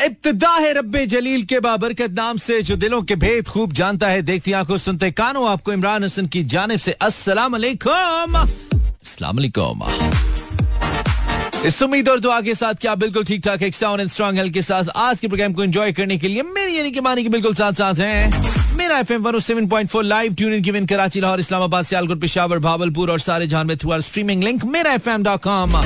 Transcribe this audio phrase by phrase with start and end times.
[0.00, 4.52] इब्तदा रब्बे जलील के बाबरकत नाम से, जो दिलों के भेद खूब जानता है। देखती
[4.52, 9.82] आँखों सुनते कानों, आपको इमरान हसन की जानब से अस्सलाम वालेकुम अस्सलाम वालेकुम
[11.66, 14.52] इस उम्मीद और दुआ के साथ क्या बिल्कुल ठीक ठाक एक साउंड एंड स्ट्रॉन्ग हेल्थ
[14.54, 17.28] के साथ आज के प्रोग्राम को एंजॉय करने के लिए मेरी यानी कि मानी के
[17.28, 19.26] बिल्कुल साथ साथ हैं। Mera F M
[19.96, 23.90] live tune in given Karachi, Lahore, Islamabad, Sialkot, Peshawar Bahawalpur और सारे जहाँ में through
[23.90, 25.80] our streaming link Mera F M dot com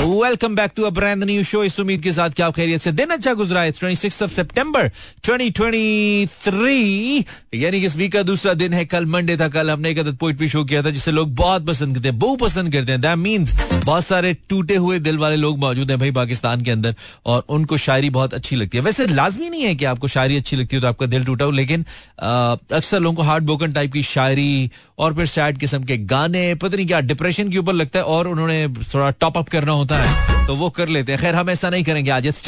[0.00, 3.10] welcome back to a brand new show इस उम्मीद के साथ क्या खैरियत से दिन
[3.10, 4.40] अच्छा गुजरा है। Twenty six of
[5.22, 9.90] twenty three यानी कि इस वीक का दूसरा दिन है। कल मंडे था। कल हमने
[9.90, 12.92] एक अदद पोइट्री शो किया था, जिसे लोग बहुत पसंद करते हैं बहु पसंद करते
[12.92, 16.70] हैं। दैट मीन्स बहुत सारे टूटे हुए दिल वाले लोग मौजूद हैं भाई पाकिस्तान के
[16.70, 16.94] अंदर,
[17.26, 20.56] और उनको शायरी बहुत अच्छी लगती है। वैसे लाजमी नहीं है कि आपको शायरी अच्छी
[20.56, 21.84] लगती हो तो आपका दिल टूटा हो, लेकिन
[22.20, 26.76] अक्सर लोगों को हार्ड बोकन टाइप की शायरी, और फिर सैड किस्म के गाने, पता
[26.76, 30.30] नहीं क्या डिप्रेशन के ऊपर लगता है, और उन्होंने थोड़ा टॉप अप करना होता है
[30.46, 32.42] तो वो कर लेते हैं। खैर, हम ऐसा नहीं करेंगे आज। इट्स.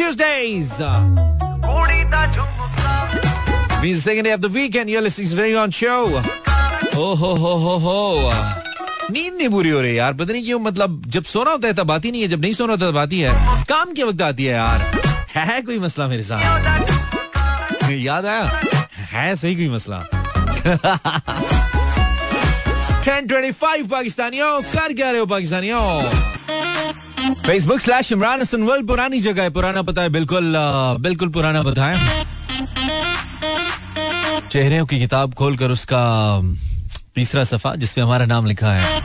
[9.10, 11.90] नींद नहीं पूरी हो रही यार। पता नहीं क्यों मतलब जब सोना होता है तब
[11.90, 14.54] आती नहीं है, जब नहीं सोना होता तब आती है। काम के वक्त आती है
[14.54, 15.00] यार।
[15.36, 16.40] है कोई मसला मेरे साथ?
[17.90, 18.60] याद आया?
[18.96, 20.04] है सही कोई मसला?
[23.02, 26.02] 1025 पाकिस्तानियों, कर क्या रहे हो पाकिस्तानियों?
[27.36, 30.54] Facebook slash Imran Hasan world पुरानी जगह है, पुराना पता है, बिल्कुल
[31.00, 32.24] बिल्कुल पुराना पता है।
[34.48, 36.02] चेहरे की किताब खोलकर उसका
[37.14, 39.02] तीसरा सफ़ा जिसमें हमारा नाम लिखा है,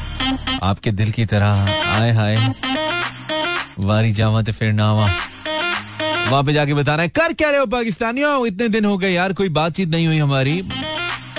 [0.64, 2.38] आपके दिल की तरह, आए हाय,
[3.80, 5.10] वारी जावा तो फिर नावा।
[6.30, 8.46] वहाँ पे जाके बताना है, कर क्या रहे हो पाकिस्तानियों?
[8.48, 10.62] इतने दिन हो गए यार, कोई बातचीत नहीं हुई हमारी।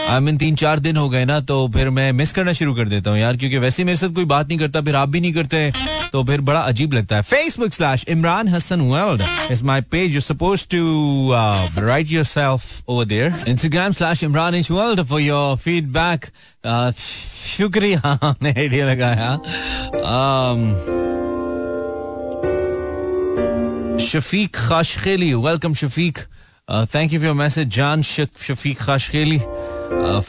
[0.08, 2.88] आई मीन तीन चार दिन हो गए ना तो फिर मैं मिस करना शुरू कर
[2.88, 5.32] देता हूँ यार, क्योंकि वैसे मेरे साथ कोई बात नहीं करता, फिर आप भी नहीं
[5.32, 5.72] करते।
[6.12, 10.20] तो फिर बड़ा अजीब लगता है। Facebook slash Imran Hasan world is my page you
[10.20, 16.26] suppose to write your self over there Instagram slash Imran is world for your feedback
[16.98, 19.30] शुक्रिया आइडिया लगाया।
[24.06, 26.18] Shafiq Khashkheli welcome Shafiq
[26.94, 29.38] thank you for your message जान Shafiq Khashkheli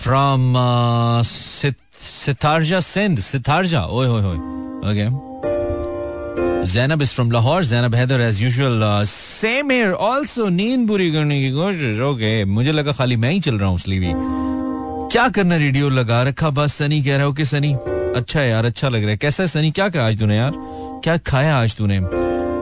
[0.01, 0.53] from
[1.23, 4.37] Sitarja Sindh Sitarja ओए होए होए
[4.91, 5.28] okay
[6.65, 11.51] Zainab is from Lahore Zainab Haider as usual same here also नींद पूरी करने की
[11.51, 14.11] कोशिश ओके मुझे लगा खाली मैं ही चल रहा हूँ भी
[15.11, 17.73] क्या करना रेडियो लगा रखा बस सनी कह रहा हो कि सनी
[18.15, 20.51] अच्छा यार अच्छा लग रहा है कैसा है सनी क्या कहा आज तूने यार
[21.03, 21.99] क्या खाया आज तूने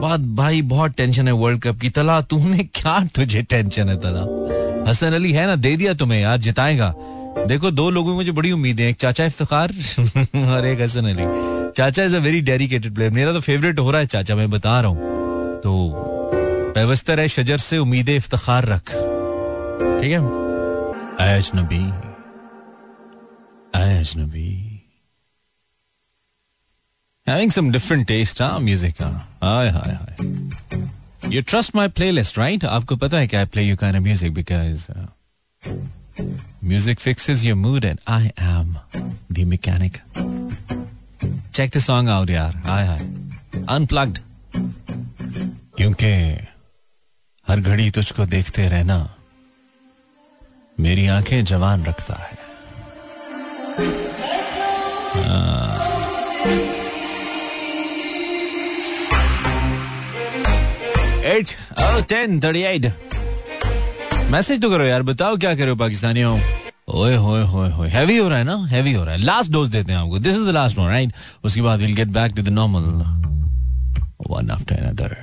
[0.01, 4.25] बात भाई बहुत टेंशन है वर्ल्ड कप की तला तूने क्या तुझे टेंशन है तला
[4.89, 6.93] हसन अली है ना दे दिया तुम्हें यार जिताएगा
[7.47, 9.73] देखो दो लोगों में मुझे बड़ी उम्मीद है एक चाचा इफ्तार
[10.47, 13.99] और एक हसन अली चाचा is a very dedicated player मेरा तो फेवरेट हो रहा
[14.01, 15.73] है चाचा मैं बता रहा हूँ तो
[16.77, 18.91] व्यवस्था है शजर से उम्मीद इफ्तार रख
[20.01, 20.21] ठीक है
[21.27, 21.83] ऐश नबी
[23.81, 24.49] ऐश नबी
[27.27, 28.57] Having some different taste, huh?
[28.65, 29.07] Music, huh?
[29.41, 30.27] Hi, hi, hi.
[31.33, 32.63] You trust my playlist, right?
[32.65, 35.75] आपको पता है कि I play you kind of music because uh,
[36.61, 38.77] music fixes your mood and I am
[39.29, 40.01] the mechanic.
[41.57, 42.53] Check the song out, यार.
[42.66, 43.00] Hi, hi.
[43.75, 44.19] Unplugged.
[45.78, 46.12] क्योंकि
[47.47, 48.97] हर घड़ी तुझको देखते रहना
[50.79, 52.35] मेरी आँखें जवान रखता है
[61.34, 61.56] eight
[62.09, 62.91] ten thirty eight
[64.31, 66.38] message तो करो यार बताओ क्या करो पाकिस्तानियों
[66.87, 68.55] ओए, होए होए होए। हैवी हो रहा है ना?
[68.69, 71.13] हैवी हो रहा है। लास्ट डोज देते हैं आपको। This is the last one right
[71.43, 72.83] उसके बाद will get back to the normal
[74.29, 75.15] one after another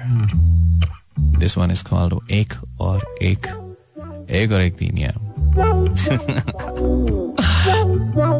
[1.38, 3.47] this one is called एक और एक।
[4.30, 5.14] एक और एक तीन यार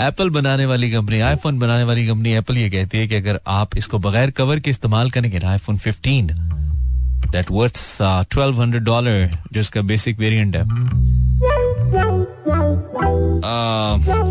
[0.03, 3.77] एप्पल बनाने वाली कंपनी आईफोन बनाने वाली कंपनी एप्पल ये कहती है कि अगर आप
[3.77, 6.31] इसको बगैर कवर के इस्तेमाल करेंगे ना iPhone 15
[7.33, 10.63] that worth twelve hundred dollar जो इसका बेसिक वेरिएंट है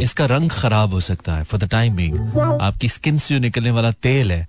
[0.03, 2.15] इसका रंग खराब हो सकता है फॉर द टाइम बिंग
[2.61, 4.47] आपकी स्किन से जो निकलने वाला तेल है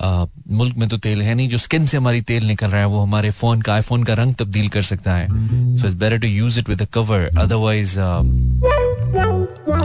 [0.00, 3.00] मुल्क में तो तेल है नहीं, जो स्किन से हमारी तेल निकल रहा है, वो
[3.00, 6.58] हमारे फ़ोन का आईफोन का रंग तब्दील कर सकता है। So it's better to use
[6.58, 7.98] it with cover otherwise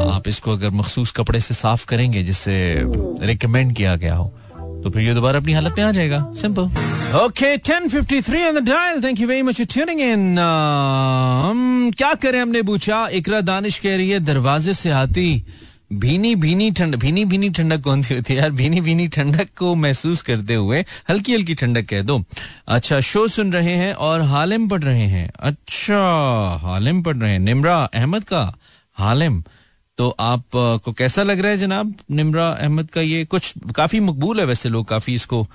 [0.10, 2.84] आप इसको अगर मखसूस कपड़े से साफ़ करेंगे, जिससे
[3.26, 4.34] रिकमेंड किया गया हो।
[4.84, 9.04] तो फिर ये दोबारा अपनी हालत में आ जाएगा। Simple okay 1053 on the dial
[9.04, 10.36] thank you very much tuning in
[11.98, 13.08] क्या करें हमने पूछा?
[13.10, 15.44] इकरा दानिश कह रही है, दरवाजे से आती
[15.94, 18.52] भीनी भीनी ठंड भीनी भीनी ठंडक कौन सी होती है यार?
[18.52, 22.24] भीनी भीनी ठंडक को महसूस करते हुए हल्की हल्की ठंडक कह दो।
[22.68, 26.02] अच्छा शो सुन रहे हैं और हालिम पढ़ रहे हैं। अच्छा
[26.64, 28.44] हालिम पढ़ रहे हैं। निमरा अहमद का
[28.98, 29.44] हालिम।
[30.00, 33.02] तो आप को कैसा लग रहा है जनाब निमरा अहमद का?
[33.02, 35.48] ये कुछ काफ़ी मकबूल है वैसे लोग काफ़ी इसको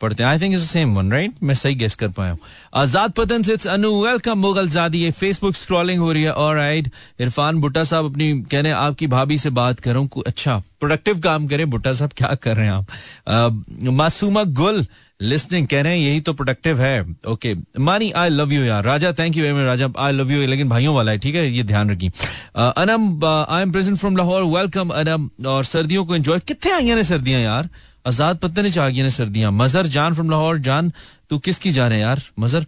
[0.00, 2.38] पढ़ते हैं। I think same one right मैं सही गेस कर पाया हूँ।
[2.74, 6.90] आज़ाद पतन से अनु वेलकम मुगल जादी। ये फेसबुक स्क्रॉलिंग हो रही है। और राइट
[7.20, 11.92] इरफान भुट्टा साहब अपनी, कहने आपकी भाभी से बात करूँ। अच्छा प्रोडक्टिव काम करें। भुट्टा
[11.92, 13.64] साहब क्या कर रहे हैं आप?
[13.92, 14.84] मासूमा गुल
[15.20, 19.12] लिस्निंग कह रहे हैं, यही तो प्रोडक्टिव है। ओके मानी आई लव यू यार। Raja
[19.12, 19.88] thank you Raja.
[19.98, 21.50] I love you लेकिन भाइयों वाला है, ठीक है?
[21.50, 22.10] ये ध्यान रखिए।
[22.56, 27.02] Anam I am present from Lahore welcome Anam और सर्दियों को एंजॉय कितने आई हैं
[27.04, 27.68] सर्दियाँ यार?
[28.06, 30.92] आज़ाद पत्ते ने चाह ने सर्दियाँ। मजर जान फ्रॉम लाहौर जान
[31.30, 32.22] तू किसकी जान है यार?
[32.38, 32.66] मजर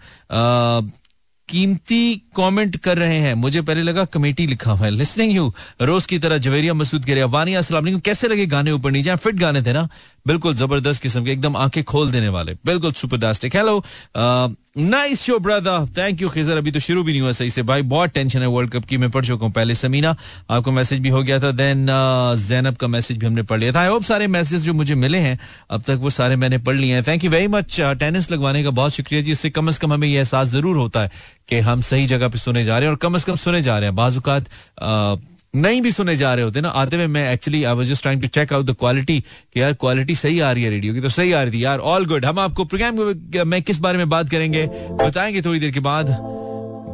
[1.48, 5.52] कीमती कमेंट कर रहे हैं। मुझे पहले लगा कमेटी लिखा हुआ है। लिसनिंग यू
[5.82, 9.16] रोज की तरह जवेरिया मसूद करे वानी अस्सलाम कैसे लगे गाने ऊपर नीचे?
[9.16, 9.88] फिट गाने थे ना।
[10.26, 13.82] बिल्कुल ज़बरदस्त किस्म के, एकदम आँखें खोल देने वाले। बिल्कुल सुपरदास्टिक hello
[14.78, 17.82] nice show brother thank you Khizar अभी तो शुरू भी नहीं हुआ सही से। भाई,
[17.84, 20.14] बहुत टेंशन है वर्ल्ड कप की, मैं पढ़ चुका हूँ पहले समीना।
[20.50, 21.86] आपको मैसेज भी हो गया था देन
[22.38, 25.18] जैनब का मैसेज भी हमने पढ़ लिया था। आई होप सारे मैसेज जो मुझे मिले
[25.18, 25.38] हैं,
[25.70, 28.70] अब तक वो सारे मैंने पढ़ लिए हैं। Thank you very much tennis लगवाने का
[28.70, 31.10] बहुत शुक्रिया जी। इससे कम अज कम हमें यह एहसास ज़रूर होता है
[31.48, 33.78] कि हम सही जगह पे सुने जा रहे हैं और कम अज कम सुने जा
[33.78, 34.46] रहे हैं। बाजुकात
[35.54, 38.20] नहीं भी सुने जा रहे होते ना, आते हुए मैं actually I was just trying
[38.22, 41.08] to check out the quality कि यार क्वालिटी सही आ रही है रेडियो की तो
[41.08, 44.30] सही आ रही थी। यार ऑल गुड हम आपको प्रोग्राम में किस बारे में बात
[44.30, 46.16] करेंगे, बताएँगे थोड़ी देर के बाद।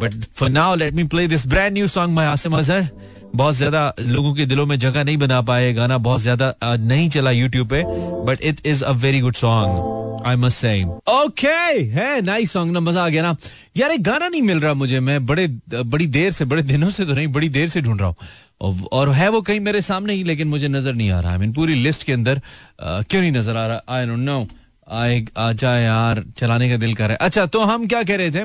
[0.02, 2.88] But for now let me play this brand new song my Asim Azhar
[3.34, 7.30] बहुत ज़्यादा लोगों के दिलों में जगह नहीं बना पाए, गाना बहुत ज़्यादा नहीं चला
[7.30, 7.82] यूट्यूब पे
[8.25, 9.96] but it is a very good song
[10.26, 11.48] I must say okay
[11.90, 13.36] है नाइस सॉन्ग ना, मज़ा आ गया ना।
[13.76, 17.04] यार, एक गाना नहीं मिल रहा मुझे, मैं बड़े बड़ी देर से, बड़े दिनों से
[17.04, 20.25] तो नहीं, बड़ी देर से ढूंढ रहा हूँ। और है वो कहीं मेरे सामने ही,
[20.25, 22.40] लेकिन मुझे नज़र नहीं आ रहा। है पूरी लिस्ट के अंदर
[22.80, 23.82] क्यों नहीं नज़र आ रहा?
[23.88, 24.46] आई डोंट नो
[24.90, 28.16] आए, आ जाए यार, चलाने का दिल कर रहा है। अच्छा तो हम क्या कह
[28.16, 28.44] रहे थे?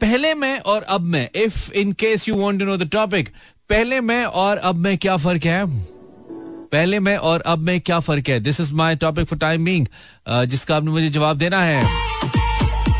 [0.00, 3.28] पहले में और अब मैं if in case you want to know the topic
[3.70, 5.64] पहले में और अब में क्या फ़र्क है?
[6.72, 8.38] पहले में और अब में क्या फ़र्क है?
[8.40, 9.86] This is my topic for time being
[10.48, 11.82] जिसका आपने मुझे जवाब देना है।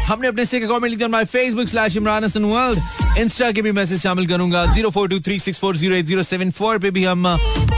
[0.06, 4.00] हमने अपने से कमेंट लिखा my Facebook slash Imran Hasan world Insta के भी मैसेज
[4.02, 7.04] शामिल करूँगा zero four two three six four zero eight zero seven four पे भी
[7.04, 7.24] हम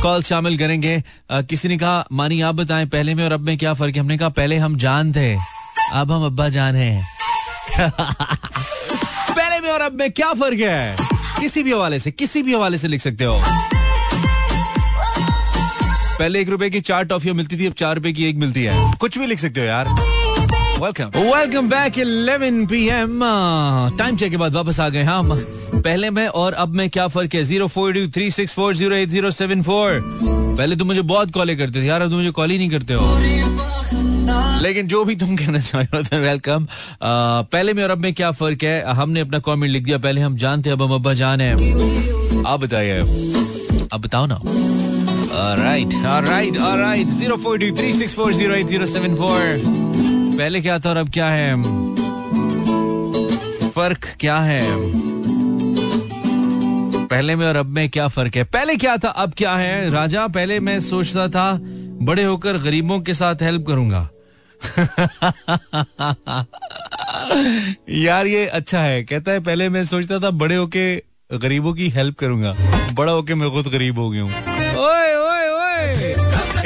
[0.02, 1.02] कॉल शामिल करेंगे।
[1.32, 4.00] किसी ने कहा, मानी, आप बताएँ, पहले में और अब में क्या फ़र्क है?
[4.00, 5.34] हमने कहा, पहले हम जान थे
[5.92, 7.06] अब हम अब्बा जान हैं।
[9.30, 11.09] पहले में और अब में क्या फ़र्क है?
[11.40, 13.40] किसी भी हवाले से, किसी भी हवाले से लिख सकते हो।
[16.18, 18.92] पहले एक रुपए की चार टॉफियाँ मिलती थी, अब चार रुपए की एक मिलती है।
[19.00, 19.88] कुछ भी लिख सकते हो यार।
[20.80, 23.20] Welcome welcome back 11 PM
[23.98, 25.34] time check के बाद वापस आ गए हम।
[25.74, 27.42] पहले में और अब में क्या फ़र्क है?
[27.44, 31.32] Zero four two three six four zero eight zero seven four पहले तुम मुझे बहुत
[31.34, 33.59] कॉलें करते थे यार, अब तुम मुझे कॉल ही नहीं करते हो।
[34.60, 36.66] लेकिन जो भी तुम कहना चाह रहे हो वेलकम
[37.02, 38.82] पहले में और अब में क्या फ़र्क है?
[38.94, 41.52] हमने अपना कमेंट लिख दिया। पहले हम जानते अब हम अब्बा जान है।
[42.46, 42.98] आप बताइए।
[43.92, 44.40] अब बताओ ना।
[45.62, 49.60] Right right right zero four two three six four zero eight zero seven four
[50.38, 51.54] पहले क्या था और अब क्या है?
[53.70, 54.62] फ़र्क क्या है?
[57.08, 58.44] पहले में और अब में क्या फ़र्क है?
[58.46, 59.90] पहले क्या था, अब क्या है?
[59.90, 61.52] राजा, पहले मैं सोचता था,
[62.02, 64.08] बड़े होकर गरीबों के साथ हेल्प करूँगा।
[67.90, 71.02] यार, ये अच्छा है। कहता है, पहले मैं सोचता था बड़े होके
[71.32, 72.54] गरीबों की हेल्प करूँगा।
[72.94, 74.32] बड़ा होके मैं खुद गरीब हो गया हूँ।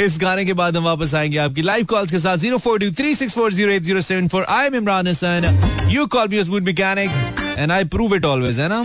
[0.04, 2.90] इस गाने के बाद हम वापस आएँगे आपकी लाइव कॉल्स के साथ। Zero four two
[2.98, 6.42] three six four zero eight zero seven four I am Imran Hasan you call me
[6.44, 7.10] good mechanic
[7.58, 8.84] and I prove it always है ना?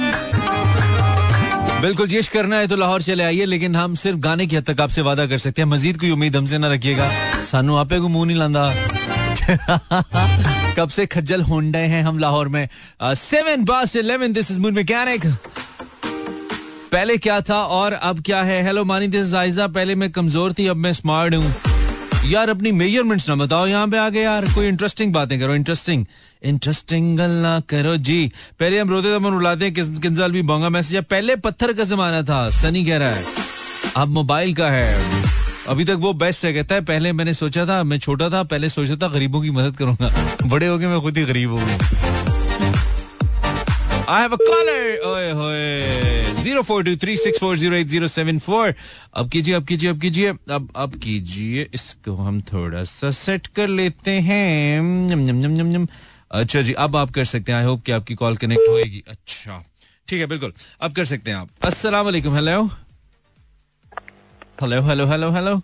[1.81, 4.81] बिल्कुल, जिश करना है तो लाहौर चले आइए, लेकिन हम सिर्फ़ गाने की हद तक
[4.81, 7.09] आपसे वादा कर सकते हैं। मजीद कोई उम्मीद हमसे ना रखिएगा।
[7.43, 8.74] सानू आपे को मुँह नहीं लादा।
[10.77, 12.67] कब से खज्जल होंडे हैं हम लाहौर में।
[13.03, 15.25] Seven past eleven this is moon mechanic
[16.91, 18.62] पहले क्या था और अब क्या है?
[18.63, 21.53] हेलो मानी दिस जायजा पहले मैं कमज़ोर थी, अब मैं स्मार्ट हूँ।
[22.25, 26.05] यार, अपनी मेजरमेंट्स ना बताओ, यहाँ पे आगे यार, कोई इंटरेस्टिंग बातें करो इंटरेस्टिंग
[26.43, 31.35] इंटरेस्टिंग गल्ला करो, जी। पहले हम रोते थे रुलाते हैं किंजल भी बोंगा मैसेज पहले
[31.35, 33.25] पत्थर का जमाना था, सनी कह रहा है।
[33.97, 35.21] अब मोबाइल का है।
[35.67, 38.69] अभी तक वो बेस्ट है, कहता है, पहले मैंने सोचा था, मैं छोटा था, पहले
[38.69, 41.77] सोचा था गरीबों की मदद करूँगा। बड़े हो गए, मैं खुद ही गरीब हो गया।
[44.09, 46.09] आई हैव अ कॉलर ओए होए।
[46.43, 48.74] Zero four two three six four zero eight zero seven four.
[49.13, 53.67] अब कीजिए अब कीजिए अब कीजिए अब अब कीजिए इसको हम थोड़ा सा सेट कर
[53.67, 55.88] लेते हैं। नम नम नम
[56.31, 59.63] अच्छा जी अब आप कर सकते हैं। आई होप कि आपकी कॉल कनेक्ट होएगी। अच्छा।
[60.08, 62.63] ठीक है बिल्कुल। अब कर सकते हैं आप। अस्सलाम वालेकुम hello
[64.62, 65.55] hello hello hello hello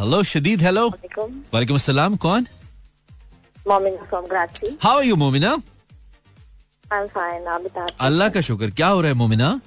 [0.00, 2.46] hello शदीद हेलो वालेकुम अस्सलाम। कौन?
[4.82, 5.56] How are you Momina?
[8.00, 9.60] अल्लाह का शुक्र। क्या हो रहा है मोमिना?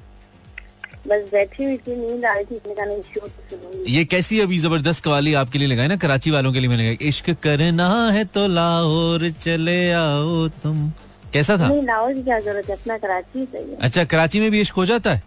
[1.08, 5.34] बस बैठी हुई थी नींद आ रही थी इसने शो ये कैसी अभी ज़बरदस्त कवाली
[5.42, 5.96] आपके लिए लगाई ना?
[5.96, 10.90] कराची वालों के लिए मैंने लगाई। इश्क करना है तो लाहौर चले आओ तुम।
[11.34, 11.68] कैसा था?
[11.68, 12.76] नहीं लाहौर की क्या ज़रूरत है?
[12.76, 15.24] अपना कराची सही है। अच्छा कराची में भी इश्क हो जाता है?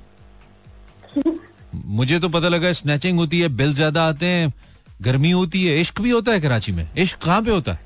[1.75, 4.53] मुझे तो पता लगा स्नैचिंग होती है बिल ज़्यादा आते हैं
[5.03, 6.89] गर्मी होती है। इश्क भी होता है कराची में?
[6.99, 7.81] इश्क कहाँ पे होता है?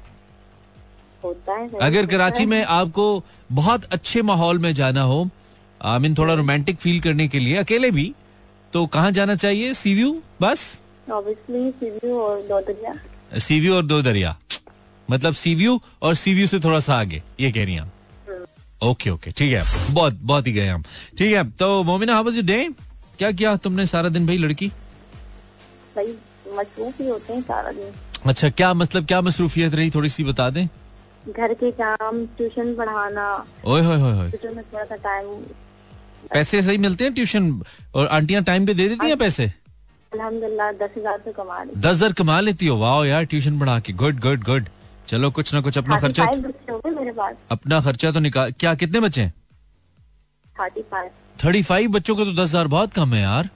[1.25, 3.05] होता है अगर कराची में आपको
[3.53, 5.29] बहुत अच्छे माहौल में जाना हो
[5.83, 8.12] आई मीन थोड़ा रोमांटिक फील करने के लिए अकेले भी
[8.73, 9.73] तो कहाँ जाना चाहिए?
[9.75, 10.11] सीव्यू?
[10.43, 10.83] बस?
[11.12, 14.37] ऑब्वियसली सीव्यू और दो दरिया।
[15.09, 17.91] मतलब सीव्यू और सीव्यू से थोड़ा सा आगे ये कह रही हैं
[18.83, 19.62] ओके ओके ठीक है।
[19.95, 20.83] बहुत बहुत ही गए हम।
[21.19, 22.69] ठीक है तो Momina how was your day
[23.19, 24.69] क्या किया तुमने सारा दिन भाई लड़की?
[25.97, 26.15] भाई
[26.57, 27.93] मसरूफ ही होते हैं सारा दिन।
[28.27, 29.91] अच्छा क्या मतलब क्या मसरूफियत रही?
[29.91, 30.67] थोड़ी सी बता दें।
[31.29, 33.27] घर के काम ट्यूशन पढ़ाना।
[33.65, 35.27] ओए होए होए होए। ट्यूशन में थोड़ा सा टाइम
[36.29, 37.50] पैसे सही मिलते हैं ट्यूशन?
[37.95, 39.52] और आंटियाँ टाइम पे दे देती हैं पैसे?
[40.12, 42.76] अल्हम्दुलिल्लाह दस हज़ार तो कमा दस हज़ार कमा लेती हो?
[42.79, 44.69] वाह यार ट्यूशन पढ़ा के। गुड गुड गुड
[45.09, 49.21] चलो कुछ ना कुछ अपना खर्चा मेरे पास। अपना खर्चा तो निकाल क्या कितने बच्चे
[49.23, 49.33] हैं
[51.37, 53.49] थर्टी फाइव बच्चों को तो दस हज़ार बहुत कम है यार।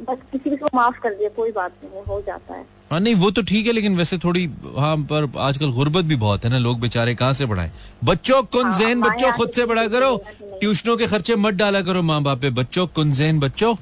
[0.00, 2.64] बस किसी को माफ़ कर दिया कोई बात नहीं हो जाता है।
[2.94, 4.44] हाँ नहीं वो तो ठीक है लेकिन वैसे थोड़ी
[4.76, 7.70] हाँ पर आजकल गुर्बत भी बहुत है ना लोग बेचारे कहाँ से पढ़ाए
[8.04, 11.80] बच्चों कुंजेन हमारे बच्चों खुद से से पढ़ा करो तो ट्यूशनों के खर्चे मत डाला
[11.82, 13.74] करो माँ बाप पे बच्चों कुंजेन बच्चों।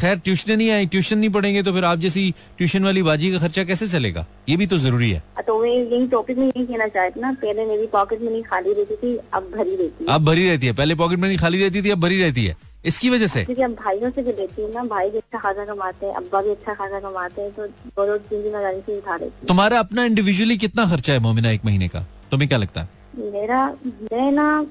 [0.00, 3.38] खैर ट्यूशन नहीं आई ट्यूशन नहीं पढ़ेंगे तो फिर आप जैसी ट्यूशन वाली बाजी का
[3.38, 4.26] खर्चा कैसे चलेगा?
[4.48, 7.86] ये भी तो ज़रूरी है। तो यही टॉपिक में यही कहना चाहती ना पहले मेरी
[7.86, 10.94] पॉकेट में नहीं खाली रहती थी अब भरी रहती है। अब भरी रहती है पहले
[10.94, 13.44] पॉकेट मनी खाली रहती थी अब भरी रहती है। इसकी वजह से?
[13.44, 16.42] क्योंकि अब भाइयों से भी लेती हूँ ना भाई भी अच्छा खासा कमाते हैं अब्बा
[16.42, 19.78] भी अच्छा खासा कमाते हैं तो दो दो तीन हज़ार से उठा लेती हूँ। तुम्हारा
[19.78, 22.06] अपना इंडिविजुअली कितना खर्चा है मोमिना एक महीने का?
[22.30, 22.88] तुम्हें क्या लगता है?
[23.32, 23.66] मेरा
[24.12, 24.66] मैं ना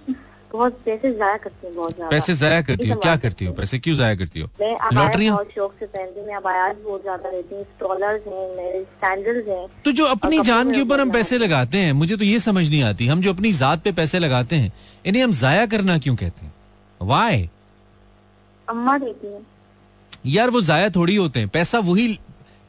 [0.52, 2.96] बहुत पैसे जाया करती हूँ बहुत पैसे जाया करती हो?
[2.98, 3.54] क्या करती हो?
[3.54, 4.48] पैसे क्यों जाया करती हो?
[4.60, 8.48] मैं अबाया बहुत शौक से पहनती हूँ मैं अबायात बहुत ज़्यादा लेती हूँ स्टॉलर्स हैं
[8.58, 12.24] मेरे सैंडल्स हैं। तो जो अपनी जान के ऊपर हम पैसे लगाते हैं मुझे तो
[12.26, 14.72] ये समझ नहीं आती हम जो अपनी जात पे पैसे लगाते हैं
[15.06, 16.54] इन्हें हम जाया करना क्यों कहते हैं?
[17.02, 17.50] वाई
[18.70, 19.42] अम्मा देती है।
[20.26, 22.20] यार वो जाया थोड़ी होते हैं। पैसा वही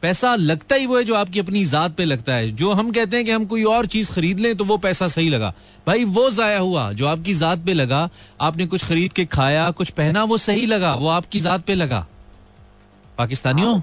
[0.02, 3.16] पैसा लगता ही वो है जो आपकी अपनी जात पे लगता है। जो हम कहते
[3.16, 5.52] हैं कि हम कोई और चीज़ खरीद लें तो वो पैसा सही लगा।
[5.86, 8.08] भाई वो जाया हुआ जो आपकी जात पे लगा
[8.40, 12.06] आपने कुछ खरीद के खाया कुछ पहना वो सही लगा वो आपकी जात पे लगा।
[13.18, 13.74] पाकिस्तानियों?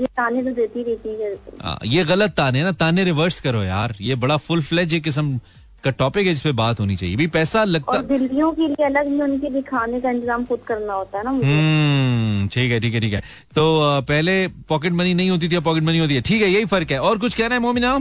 [0.00, 3.94] ये ताने तो देती रहती है। आ, ये गलत ताने ना ताने रिवर्स करो यार।
[4.00, 5.38] ये बड़ा फुल फ्लेज एक किस्म
[5.84, 8.84] का टॉपिक है जिस पे बात होनी चाहिए। भी पैसा लगता और दिल्लियों के लिए
[8.86, 12.80] अलग ही उनके लिए खाने का इंतज़ाम खुद करना होता है ना हम्म ठीक है
[12.80, 13.20] ठीक है ठीक है।
[13.54, 13.64] तो
[14.08, 14.36] पहले
[14.68, 16.98] पॉकेट मनी नहीं होती थी अब पॉकेट मनी होती है। ठीक है यही फ़र्क है।
[17.00, 17.94] और कुछ कहना है मोमिना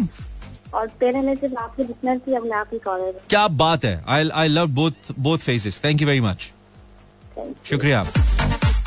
[0.74, 4.30] और पहले मैं सिर्फ़ आपकी लिसनर थी अब मैं आपकी कॉलर क्या बात है। I
[4.32, 6.52] I love both both faces thank you very much
[7.66, 8.04] शुक्रिया।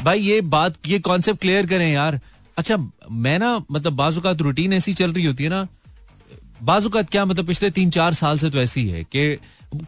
[0.04, 2.20] भाई ये बात ये कॉन्सेप्ट क्लियर करें यार।
[2.56, 2.76] अच्छा
[3.12, 5.66] मैं ना मतलब बाजुकात रूटीन ऐसी चल रही होती है ना
[6.62, 9.38] बाजुकात क्या मतलब पिछले तीन चार साल से तो ऐसी है कि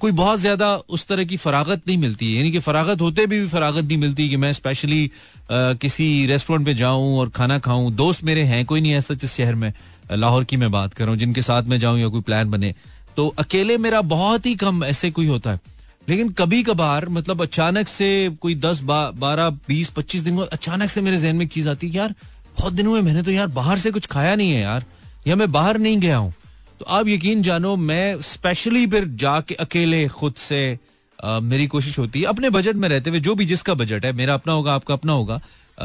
[0.00, 3.46] कोई बहुत ज़्यादा उस तरह की फरागत नहीं मिलती यानी कि फरागत होते भी, भी
[3.48, 5.10] फरागत नहीं मिलती कि मैं स्पेशली
[5.50, 9.54] किसी रेस्टोरेंट पे जाऊँ और खाना खाऊं। दोस्त मेरे हैं कोई नहीं ऐसा जिस शहर
[9.54, 9.72] में
[10.12, 12.74] लाहौर की मैं बात कर रहा हूँ जिनके साथ में जाऊँ या कोई प्लान बने।
[13.16, 15.60] तो अकेले मेरा बहुत ही कम ऐसे कोई होता है।
[16.08, 21.18] लेकिन कभी कभार मतलब अचानक से कोई दस बारह बीस पच्चीस दिन अचानक से मेरे
[21.18, 22.14] जहन में चीज़ आती है यार
[22.58, 24.84] बहुत दिनों में मैंने तो यार बाहर से कुछ खाया नहीं है यार।
[25.26, 26.32] या मैं बाहर नहीं गया हूँ।
[26.80, 30.78] तो आप यकीन जानो मैं स्पेशली फिर जाके अकेले खुद से
[31.18, 34.12] अ, मेरी कोशिश होती है। अपने बजट में रहते हुए जो भी जिसका बजट है
[34.12, 35.40] मेरा अपना होगा आपका अपना होगा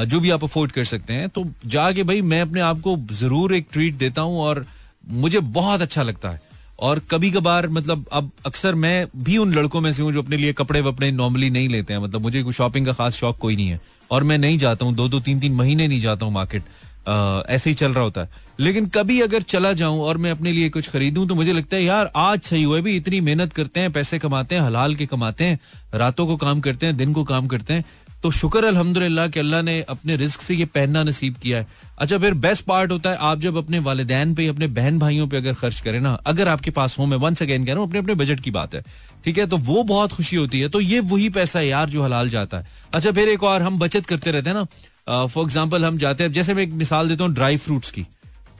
[0.05, 3.53] जो भी आप अफोर्ड कर सकते हैं। तो जाके भाई मैं अपने आप को ज़रूर
[3.55, 4.65] एक ट्रीट देता हूँ और
[5.09, 6.41] मुझे बहुत अच्छा लगता है।
[6.79, 10.38] और कभी कभार मतलब अब अक्सर मैं भी उन लड़कों में से हूँ जो अपने
[10.38, 13.67] लिए कपड़े वपड़े नॉर्मली नहीं लेते हैं। मतलब मुझे शॉपिंग का खास शौक कोई नहीं
[13.67, 13.79] है।
[14.12, 16.63] और मैं नहीं जाता हूँ दो दो तीन तीन महीने नहीं जाता हूँ मार्केट
[17.07, 20.69] ऐसे ही चल रहा होता है। लेकिन कभी अगर चला जाऊँ और मैं अपने लिए
[20.69, 23.91] कुछ खरीदूं तो मुझे लगता है, यार, आज सही हुआ भी इतनी मेहनत करते हैं,
[23.91, 25.60] पैसे कमाते हैं, हलाल के कमाते हैं,
[25.93, 27.86] रातों को काम करते हैं, दिन को काम करते हैं।
[28.24, 31.67] तो शुक्र अल्हम्दुलिल्लाह, कि अल्लाह ने अपने रिस्क से ये पहनना नसीब किया है।
[31.98, 35.38] अच्छा फिर बेस्ट पार्ट होता है, आप जब अपने वालदेन पे, अपने बहन भाइयों पे
[35.38, 38.00] अगर खर्च करें ना, अगर आपके पास हो, मैं वंस अगेन कह रहा हूँ, अपने
[38.00, 38.83] अपने बजट की बात है,
[39.25, 39.45] ठीक है?
[39.45, 42.57] तो वो बहुत खुशी होती है। तो ये वही पैसा है यार, जो हलाल जाता
[42.57, 44.65] है। अच्छा फिर एक और, हम बचत करते रहते हैं ना
[45.07, 48.05] फॉर एग्ज़ाम्पल हम जाते हैं जैसे मैं एक मिसाल देता हूँ ड्राई फ्रूट्स की।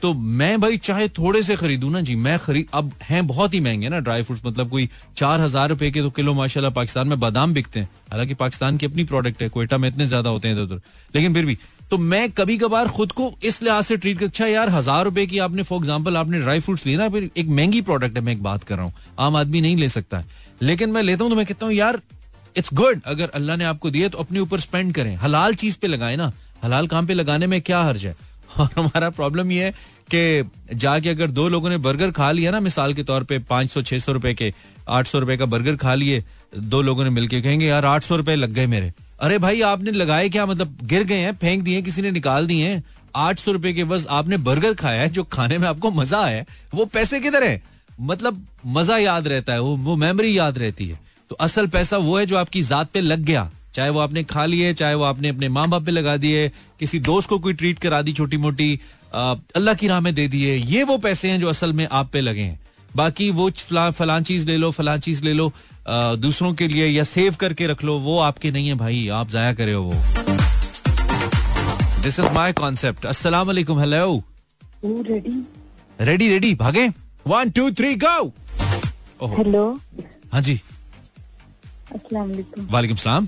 [0.02, 3.60] तो मैं भाई चाहे थोड़े से खरीदू ना जी, मैं खरीद, अब हैं बहुत ही
[3.60, 7.20] महँगे ना ड्राई फ्रूट्स मतलब कोई चार हज़ार रुपए के तो किलो, माशाल्लाह, पाकिस्तान में
[7.20, 10.56] बादाम बिकते हैं। हालाँकि पाकिस्तान की अपनी प्रोडक्ट है, कोयटा में इतने ज़्यादा होते हैं
[10.56, 10.82] इधर उधर
[11.14, 11.58] लेकिन फिर भी
[11.92, 15.26] तो मैं कभी कभार खुद को इस लिहाज से ट्रीट कर अच्छा यार, हज़ार रुपए
[15.26, 18.34] की आपने फॉर एग्ज़ाम्पल आपने ड्राई फ्रूट्स ली ना, फिर एक महँगी प्रोडक्ट है, मैं
[18.34, 20.26] एक बात कर रहा हूँ। आम आदमी नहीं ले सकता है।
[20.62, 22.00] लेकिन मैं लेता हूँ तो मैं कहता हूँ, यार
[22.58, 25.88] इट्स गुड अगर अल्लाह ने आपको दिए तो अपने ऊपर स्पेंड करें। हलाल चीज़ पे
[25.88, 26.32] लगाए ना।
[26.64, 28.16] हलाल काम पे लगाने में क्या हर्ज है?
[28.60, 29.72] और हमारा प्रॉब्लम ये है
[30.14, 33.72] कि जाके अगर दो लोगों ने बर्गर खा लिया ना, मिसाल के तौर पे पाँच
[33.72, 34.54] सौ, छह सौ रुपए के,
[34.90, 36.24] आठ सौ रुपए का बर्गर खा लिए,
[36.58, 39.92] दो लोगों ने मिलके कहेंगे, यार, आठ सौ रुपए लग गए मेरे। अरे भाई, आपने
[39.92, 40.46] लगाए क्या?
[40.46, 42.84] मतलब गिर गए हैं, फेंक दिए किसी ने निकाल दिए हैं।
[43.16, 46.46] आठ सौ रुपए के बस आपने बर्गर खाया है, जो खाने में आपको मज़ा आया
[46.74, 47.64] वो पैसे किधर है?
[48.02, 51.00] मतलब मज़ा याद रहता है, वो वो मेमोरी याद रहती है।
[51.34, 54.46] तो असल पैसा वो है जो आपकी जात पे लग गया। चाहे वो आपने खा
[54.46, 56.48] लिए चाहे वो आपने अपने माँ बाप पे लगा दिए
[56.80, 58.68] किसी दोस्त को कोई ट्रीट करा दी छोटी मोटी
[59.14, 62.22] अल्लाह की राह में दे दिए ये वो पैसे हैं जो असल में आप पे
[62.22, 62.60] लगे हैं।
[62.96, 65.48] बाकी वो फला फलान चीज़ ले लो फलान चीज़ ले लो
[65.88, 69.30] आ, दूसरों के लिए या सेव करके रख लो वो आपके नहीं है भाई आप
[69.30, 69.94] जाया करे हो वो।
[72.04, 74.24] दिस इज़ माई कॉन्सेप्ट अस्सलाम वालेकुम हेलो
[74.86, 75.36] रेडी
[76.02, 76.88] रेडी रेडी भागे।
[77.28, 78.22] One two three go
[79.38, 79.66] hello
[80.34, 80.60] हाँ जी।
[81.94, 83.28] वालेकुम। सलाम।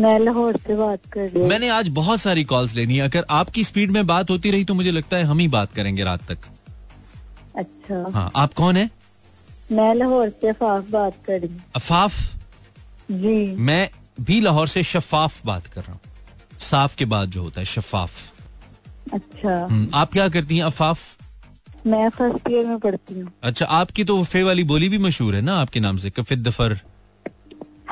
[0.00, 3.24] मैं लाहौर से बात कर रही हूँ। मैंने आज बहुत सारी कॉल्स लेनी है। अगर
[3.30, 6.22] आपकी स्पीड में बात होती रही तो मुझे लगता है हम ही बात करेंगे रात
[6.32, 6.38] तक।
[7.56, 8.90] अच्छा। हाँ आप कौन है?
[9.72, 12.14] मैं लाहौर से अफाफ बात कर रही हूँ। अफाफ?
[13.10, 13.90] जी। मैं
[14.20, 16.00] भी लाहौर से शफाफ बात कर रहा हूँ।
[16.60, 18.32] साफ़ के बाद जो होता है शफाफ।
[19.12, 20.98] अच्छा। हम्म, आप क्या करती हैं अफाफ?
[21.86, 25.40] मैं फ़र्स्ट ईयर में पढ़ती हूँ। अच्छा आपकी तो फे वाली बोली भी मशहूर है
[25.42, 26.78] ना आपके नाम से कफे दफर।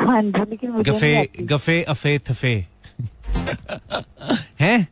[0.00, 2.54] हाँ लेकिन मुझे गफे गफे अफे थफे।
[4.60, 4.86] हैं?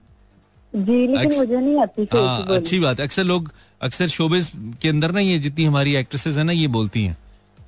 [0.73, 4.51] जी लेकिन मुझे नहीं आती हाँ, अच्छी बात अक्सर लोग अक्सर शोबिस
[4.83, 7.17] के अंदर ना ये जितनी हमारी एक्ट्रेसेस है ना ये बोलती हैं।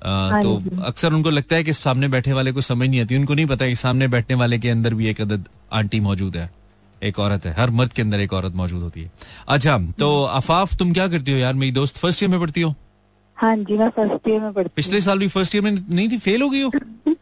[0.03, 3.33] हाँ तो अक्सर उनको लगता है कि सामने बैठे वाले को समझ नहीं आती। उनको
[3.33, 6.49] नहीं पता कि सामने बैठने वाले के अंदर भी एक अदद आंटी मौजूद है।
[7.01, 9.11] एक औरत है। हर मर्द के अंदर एक औरत मौजूद होती है।
[9.47, 11.53] अच्छा तो अफाफ तुम क्या करती हो यार?
[11.53, 12.73] मेरी दोस्त फ़र्स्ट ईयर में पढ़ती हो?
[13.37, 16.17] हाँ जी मैं फ़र्स्ट ईयर में पढ़ती पिछले साल भी फ़र्स्ट ईयर में नहीं थी?
[16.17, 16.71] फेल हो गई हूँ?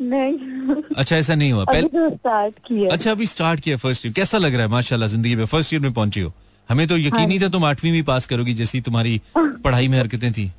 [0.00, 4.12] नहीं। अच्छा ऐसा नहीं हुआ। पहले तो स्टार्ट किया। अच्छा अभी स्टार्ट किया फ़र्स्ट ईयर
[4.14, 4.68] कैसा लग रहा है?
[4.70, 6.32] माशाल्लाह ज़िंदगी में फ़र्स्ट ईयर में पहुँची हो।
[6.68, 10.32] हमें तो यकीन नहीं था तुम आठवीं भी पास करोगी जैसी तुम्हारी पढ़ाई में हरकतें
[10.32, 10.50] थी।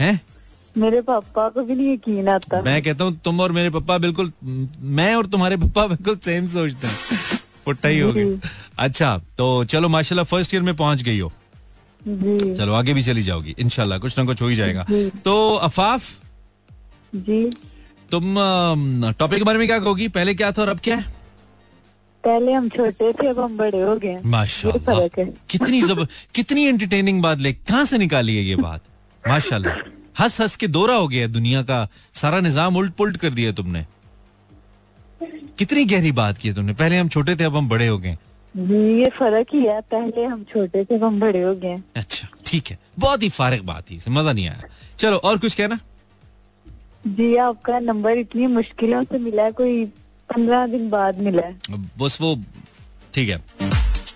[0.00, 0.20] हैं?
[0.76, 4.32] मेरे पापा को भी नहीं यकीन आता। मैं कहता हूँ तुम और मेरे पापा बिल्कुल
[4.44, 8.12] मैं और तुम्हारे पापा बिल्कुल सेम सोचते हैं। पुट्टा ही हो
[8.78, 11.32] अच्छा तो चलो माशाल्लाह फ़र्स्ट ईयर में पहुँच गई हो।
[12.00, 14.86] जी। चलो आगे भी चली जाओगी। इनशाला कुछ ना कुछ हो ही जाएगा।
[15.24, 16.08] तो अफाफ?
[17.14, 17.44] जी।
[18.12, 18.34] तुम
[19.18, 20.08] टॉपिक के बारे में क्या कहोगी?
[20.10, 21.04] पहले क्या था और अब क्या है?
[22.24, 25.06] पहले हम छोटे थे अब हम बड़े हो गए माशाल्लाह।
[25.50, 28.80] कितनी जबर कितनी एंटरटेनिंग बात ले। कहाँ से निकाली है ये बात?
[29.24, 29.76] माशाल्लाह।
[30.18, 33.84] हंस हंस के दौरा हो गया दुनिया का। सारा निज़ाम उल्ट पुल्ट कर दिया तुमने।
[35.58, 38.16] कितनी गहरी बात की है तुमने। पहले हम छोटे थे अब हम बड़े हो गए
[38.98, 42.70] ये फ़र्क ही है। पहले हम छोटे थे अब हम बड़े हो गए अच्छा ठीक
[42.70, 45.78] है। बहुत ही फारग बात थी मज़ा नहीं आया। चलो और कुछ कहना?
[47.06, 49.84] जी आपका नंबर इतनी मुश्किलों से मिला है कोई
[50.30, 52.34] पंद्रह दिन बाद मिला है। बस वो
[53.14, 53.42] ठीक है।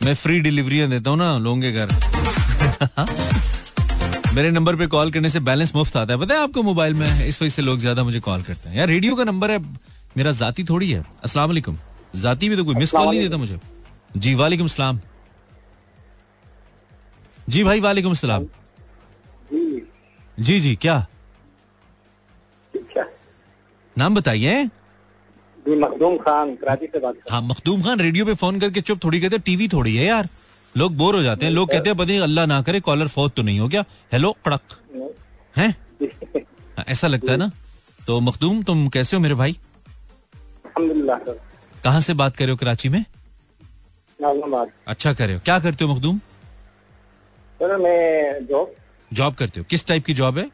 [0.05, 1.88] मैं फ्री डिलीवरी देता हूँ ना लोगों के घर।
[4.35, 7.27] मेरे नंबर पे कॉल करने से बैलेंस मुफ़्त आता है। पता है आपको मोबाइल में
[7.27, 9.59] इस वजह से लोग ज़्यादा मुझे कॉल करते हैं। यार रेडियो का नंबर है
[10.16, 11.79] मेरा जाती थोड़ी है। अस्सलाम वालेकुम।
[12.16, 13.59] जाती भी तो कोई मिस कॉल नहीं देता मुझे।
[14.16, 15.01] जी वालेकुम सलाम।
[17.49, 18.46] जी भाई वालेकुम सलाम।
[20.38, 21.07] जी जी क्या?
[23.98, 24.64] नाम बताइए।
[25.66, 29.38] मखदूम खान कराची से बात हाँ मखदूम खान रेडियो पे फ़ोन करके चुप थोड़ी कहते
[29.46, 30.28] टीवी थोड़ी है यार।
[30.74, 33.35] लोग बोर हो जाते हैं लोग कहते हैं पता नहीं अल्लाह ना करे कॉलर फौत
[33.35, 34.61] तो नहीं हो गया। हेलो कड़क
[35.56, 35.74] हैं?
[36.88, 37.50] ऐसा लगता है ना?
[38.00, 39.56] तो मखदूम तुम कैसे हो मेरे भाई?
[40.78, 43.04] कहाँ से बात कर रहे हो कराची में?
[44.87, 46.18] अच्छा कर रहे हो। क्या करते हो मखदूम?
[47.61, 48.74] सर मैं जॉब
[49.11, 50.50] जॉब करते हो। किस टाइप की जॉब है?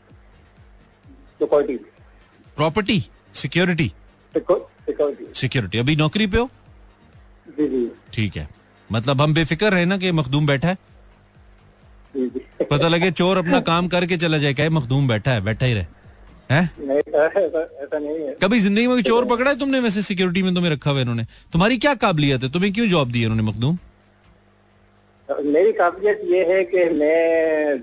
[2.57, 2.98] प्रॉपर्टी
[3.35, 3.92] सिक्योरिटी
[4.35, 6.49] सिक्योरिटी सिक्योरिटी अभी नौकरी पे हो?
[7.49, 8.49] जी जी। ठीक है।
[8.90, 10.79] मतलब हम बेफिक्र रहे ना कि मखदूम बैठा है?
[12.71, 15.87] पता लगे चोर अपना काम करके चला जाए क्या मखदूम बैठा है बैठा ही रहे।
[16.51, 16.71] हैं?
[16.81, 20.42] नहीं ऐसा ऐसा नहीं है। कभी ज़िंदगी में कोई चोर पकड़ा है तुमने वैसे सिक्योरिटी
[20.42, 21.25] में तुम्हें रखा हुआ इन्होंने?
[21.53, 22.51] तुम्हारी क्या काबिलियत है?
[22.53, 23.79] तुम्हें क्यों जॉब दी है इन्होंने मखदूम?
[25.29, 27.79] मेरी काबिलियत ये है कि मैं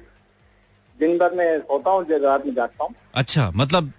[0.99, 3.91] दिन भर में सोता हूँ रात में जागता हूँ। अच्छा मतलब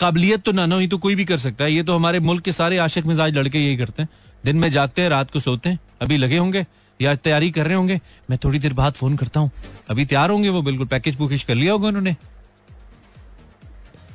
[0.00, 2.42] काबिलियत तो ना ना ही तो कोई भी कर सकता है। ये तो हमारे मुल्क
[2.44, 4.08] के सारे आशिक मिजाज लड़के यही करते हैं।
[4.44, 6.64] दिन में जागते हैं रात को सोते हैं। अभी लगे होंगे
[7.00, 9.50] या तैयारी कर रहे होंगे। मैं थोड़ी देर बाद फ़ोन करता हूँ।
[9.90, 12.16] अभी तैयार होंगे वो बिल्कुल पैकेज बुकेज कर लिया होगा उन्होंने।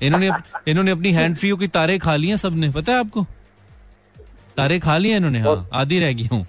[0.04, 0.30] इन्होंने
[0.68, 3.26] इन्होंने अपनी हैंड फ्री की तारे खा ली हैं सबने। पता है आपको?
[4.58, 5.40] तारे खा लिए इन्होंने?
[5.40, 6.46] हाँ आधी रह गई हूँ।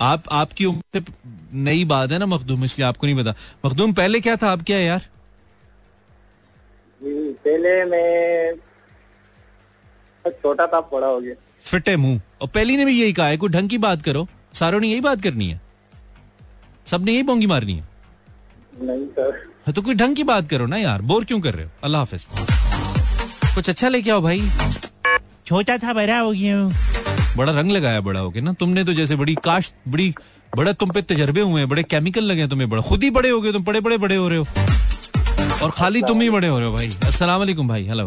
[0.00, 1.12] आप आपकी उम्र से
[1.54, 3.34] नई बात है ना मखदूम इसलिए आपको नहीं पता।
[3.66, 4.50] मखदूम पहले क्या था?
[4.52, 5.08] आप क्या है यार?
[7.00, 8.54] जी, पहले मैं
[10.24, 11.34] छोटा था बड़ा हो गया।
[11.64, 14.80] फिट मुँह। और पहली ने भी यही कहा है कोई ढंग की बात करो। सारों
[14.80, 15.60] ने यही बात करनी है।
[16.86, 17.88] सबने यही पोंगी मारनी है।
[18.82, 21.64] नहीं सर। हाँ, तो कोई ढंग की बात करो ना यार। बोर क्यों कर रहे
[21.64, 21.70] हो?
[21.84, 22.26] अल्लाह हाफिज।
[23.54, 24.42] कुछ अच्छा लेके आओ भाई।
[25.46, 26.56] छोटा था बड़ा हो गया
[27.36, 30.14] बड़ा रंग लगाया बड़ा हो गया ना। तुमने तो जैसे बड़ी काश बड़ी
[30.56, 33.28] बड़ा तुम पे तजर्बे हुए हैं बड़े केमिकल लगे हैं तुम्हें बड़ा खुद ही बड़े
[33.28, 34.46] हो गए तुम बड़े बड़े बड़े हो रहे हो।
[35.62, 38.06] और खाली तुम ही बड़े हो रहे हो भाई। अस्सलाम वालेकुम भाई हेलो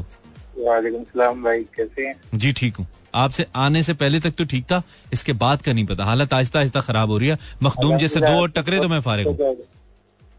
[0.58, 2.16] वालेकुम सलाम भाई कैसे हैं?
[2.36, 4.82] जी ठीक हूँ। आपसे आने से पहले तक तो ठीक था
[5.14, 8.32] इसके बाद का नहीं पता। हालत आहिस्ता आहिस्ता खराब हो रही है। मखदूम जैसे दो
[8.42, 9.56] और टकरे तो मैं फारिग हूँ।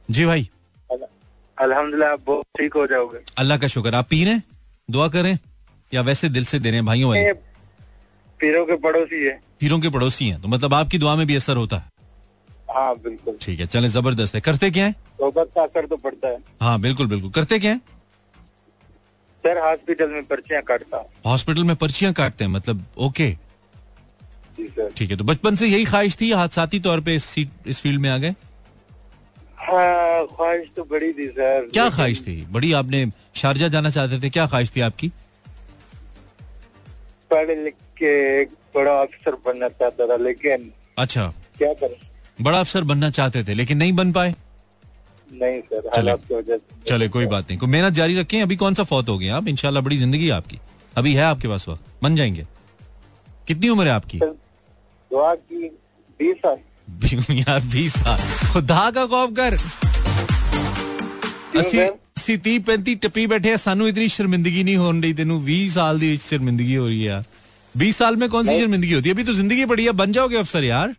[0.09, 0.49] जी भाई।
[0.91, 4.41] अल्हम्दुलिल्लाह आप बहुत ठीक हो जाओगे। अल्लाह का शुक्र। आप पी रहे
[4.89, 5.39] दुआ करें?
[5.93, 7.33] या वैसे दिल से दे रहे हैं भाइयों वाले?
[8.41, 11.57] पीरों के पड़ोसी है। पीरों के पड़ोसी हैं। तो मतलब आपकी दुआ में भी असर
[11.57, 11.91] होता है।
[12.75, 14.93] हाँ बिल्कुल। ठीक है चले ज़बरदस्त है। करते क्या है?
[14.93, 17.81] सोबत का असर तो पड़ता है। हाँ बिल्कुल बिल्कुल। करते क्या है?
[19.45, 22.51] सर हॉस्पिटल में पर्चियाँ काटता हूँ। हॉस्पिटल में पर्चियाँ काटते हैं?
[22.51, 23.29] मतलब ओके।
[24.59, 27.81] जी सर। ठीक है तो बचपन से यही ख्वाहिश थी हादसाती तौर पे इस इस
[27.81, 28.35] फ़ील्ड में आ गए?
[29.59, 32.41] हाँ ख्वाहिश तो बड़ी थी सर। क्या ख्वाहिश थी?
[32.53, 33.05] बड़ी आपने
[33.35, 35.09] शारजा जाना चाहते थे क्या ख्वाहिश थी आपकी?
[37.31, 41.27] पढ़ लिख के एक बड़ा अफसर बनना चाहता था लेकिन अच्छा।
[41.59, 41.97] क्या करें?
[42.43, 44.35] बड़ा अफसर बनना चाहते थे लेकिन नहीं बन पाए।
[45.31, 49.19] नहीं सर चले। चले कोई बात नहीं। मेहनत जारी रखें अभी कौन सा फौत हो
[49.19, 49.37] गया?
[49.37, 50.59] आप इनशाला बड़ी ज़िंदगी आपकी।
[50.97, 52.47] अभी है आपके पास वक्त बन जाएँगे।
[53.49, 54.19] कितनी उम्र है आपकी?
[54.19, 55.69] दुआ की
[56.21, 56.59] बीस साल।
[57.39, 58.19] यार बीस साल।
[58.53, 59.57] खुदा का खौफ कर।
[61.61, 61.81] ਅਸੀਂ
[62.19, 65.99] ਅਸੀਂ 30 35 ਟੱਪੀ ਬੈਠੇ ਆ ਸਾਨੂੰ ਇਤਨੀ ਸ਼ਰਮਿੰਦਗੀ ਨਹੀਂ ਹੋਣ ਰਹੀ ਤੈਨੂੰ 20 ਸਾਲ
[65.99, 67.23] ਦੀ ਸ਼ਰਮਿੰਦਗੀ ਹੋ ਰਹੀ ਆ
[67.75, 69.15] 20 ਸਾਲ में कौन सी शर्मिंदगी होती है?
[69.15, 70.91] अभी तो ज़िंदगी बड़ी है बन जाओगे अफसर यार।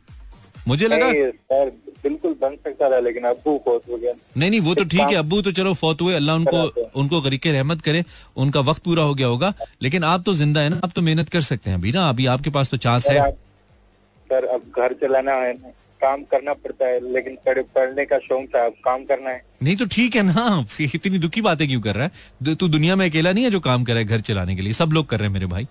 [0.67, 1.69] मुझे लगा सर
[2.03, 5.15] बिल्कुल बन सकता था लेकिन अबू बहुत हो गया। नहीं नहीं वो तो ठीक है
[5.15, 8.03] अब्बू तो चलो फौत हुए अल्लाह उनको उनको गरीके रहमत करे
[8.37, 11.29] उनका वक्त पूरा हो गया होगा। लेकिन आप तो ज़िंदा है ना आप तो मेहनत
[11.29, 13.31] कर सकते हैं अभी ना अभी आपके पास तो चांस है।
[14.29, 15.53] सर अब घर चलाना है
[16.01, 19.85] काम करना पड़ता है लेकिन पढ़ने का शौक था अब काम करना है। नहीं तो
[19.91, 22.55] ठीक है ना इतनी दुखी बातें क्यों कर रहा है?
[22.55, 24.73] तू दुनिया में अकेला नहीं है जो काम कर रहा है घर चलाने के लिए
[24.73, 25.67] सब लोग कर रहे हैं मेरे भाई।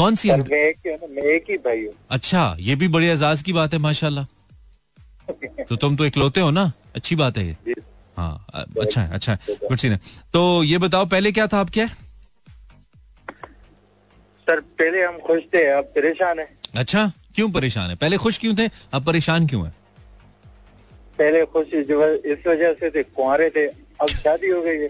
[0.00, 0.58] कौन सी मैं
[1.34, 4.24] एक ही भाई हूँ। अच्छा ये भी बड़े एजाज की बात है माशाल्लाह।
[5.68, 6.70] तो तुम तो इकलौते हो ना?
[6.96, 7.56] अच्छी बात है
[8.16, 8.46] हाँ
[8.80, 10.00] अच्छा है अच्छा है। गुड सीन है।
[10.32, 11.86] तो ये बताओ पहले क्या था आप क्या
[14.48, 17.96] सर पहले हम खुश थे अब परेशान है। अच्छा क्यों परेशान है?
[17.96, 18.68] पहले खुश क्यों थे?
[18.92, 19.72] अब परेशान क्यों है?
[21.18, 23.66] पहले खुश इस वजह- से थे कुंवारे थे
[24.00, 24.88] अब शादी हो गई है।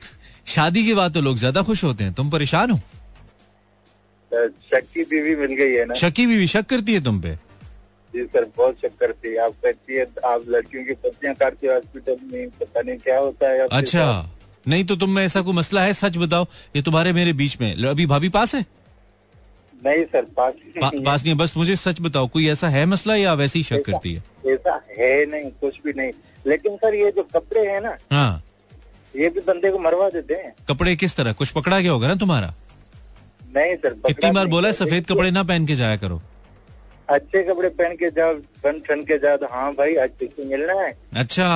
[0.54, 2.80] शादी के बाद तो लोग ज़्यादा खुश होते हैं। तुम परेशान हो?
[4.32, 7.34] शक की बीवी मिल गई है ना। शकी भी शक करती है तुम पे?
[8.14, 11.72] जी सर बहुत शक करती है। आप कहती है आप लड़कियों की पत्तियाँ काटती हो
[11.72, 14.06] हॉस्पिटल में पता नहीं क्या होता है अच्छा।
[14.66, 15.92] नहीं तो तुम में ऐसा कोई मसला है?
[15.92, 18.64] सच बताओ ये तुम्हारे मेरे बीच में। अभी भाभी पास है?
[19.84, 23.14] नहीं सर पास पा, पास नहीं है। बस मुझे सच बताओ कोई ऐसा है मसला
[23.16, 24.22] या वैसे ही शक करती है?
[24.46, 26.12] ऐसा है नहीं कुछ भी नहीं।
[26.46, 28.42] लेकिन सर ये जो कपड़े हैं ना हाँ।
[29.14, 31.32] ये भी बंदे को मरवा देते हैं। कपड़े किस तरह?
[31.32, 32.54] कुछ पकड़ा गया होगा ना तुम्हारा?
[33.52, 36.20] नहीं सर कितनी बार बोला है सफ़ेद कपड़े ना पहन के जाया करो।
[37.08, 38.34] अच्छे कपड़े पहन के जाओ
[38.64, 41.48] बन ठन के जाओ तो हाँ भाई अच्छे से मिलना है। अच्छा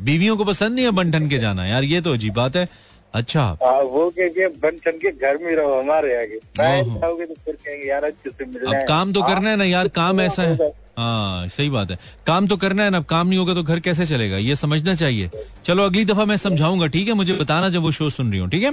[0.00, 1.66] बीवियों को पसंद नहीं है बन ठन के जाना?
[1.66, 2.68] यार ये तो अजीब बात है।
[3.14, 7.34] अच्छा। आ, वो कह के बन ठन के घर में रहो हमारे आगे। जाओगे तो
[7.34, 9.88] फिर कहेंगे यार अच्छे से मिलना अब है। काम तो हाँ, करना है ना यार
[9.88, 13.28] काम तो ऐसा है। हाँ सही बात है। काम तो करना है ना अब काम
[13.28, 14.36] नहीं होगा तो घर कैसे चलेगा?
[14.38, 15.30] ये समझना चाहिए।
[15.64, 17.14] चलो अगली दफ़ा मैं समझाऊँगा ठीक है?
[17.14, 18.72] मुझे बताना जब वो शो सुन रही हूँ ठीक है?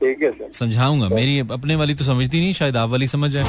[0.00, 3.44] ठीक है सर। समझाऊँगा। मेरी अपने वाली तो समझती नहीं शायद आप वाली समझ जाए।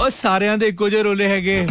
[0.00, 1.66] और सारे आंधे इको जो रोले हैगे।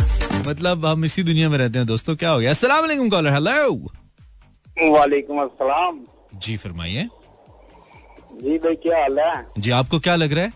[0.47, 2.49] मतलब हम इसी दुनिया में रहते हैं दोस्तों। क्या हो गया?
[2.49, 5.99] अस्सलाम वालेकुम कॉलर हेलो वालेकुम अस्सलाम।
[6.35, 7.07] जी फरमाइए।
[8.43, 9.45] जी भाई क्या हाल है?
[9.59, 10.53] जी आपको क्या लग रहा है?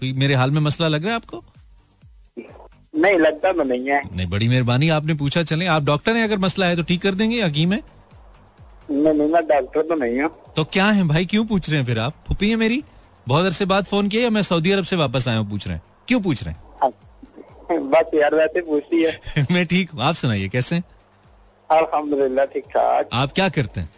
[0.00, 1.44] कोई मेरे हाल में मसला लग रहा है आपको?
[2.94, 6.38] नहीं लगता तो नहीं है। नहीं बड़ी मेहरबानी। आपने पूछा चले। आप डॉक्टर हैं अगर
[6.38, 7.82] मसला है तो ठीक कर देंगे हकीम है?
[8.90, 11.26] नहीं नहीं मैं डॉक्टर तो नहीं हूँ। तो क्या है भाई?
[11.26, 12.14] क्यों पूछ रहे हैं फिर आप?
[12.28, 12.84] फुपी है मेरी?
[13.28, 15.76] बहुत अरसे बाद फ़ोन किया या मैं सऊदी अरब से वापस आया हूँ पूछ रहे
[15.76, 15.82] हैं?
[16.08, 16.62] क्यों पूछ रहे हैं?
[17.90, 20.84] बस यार वैसे पूछती है। मैं ठीक हूँ। आप सुनाइए कैसे हैं?
[21.70, 23.90] अल्हम्दुलिल्लाह ठीक ठाक। आप क्या करते हैं?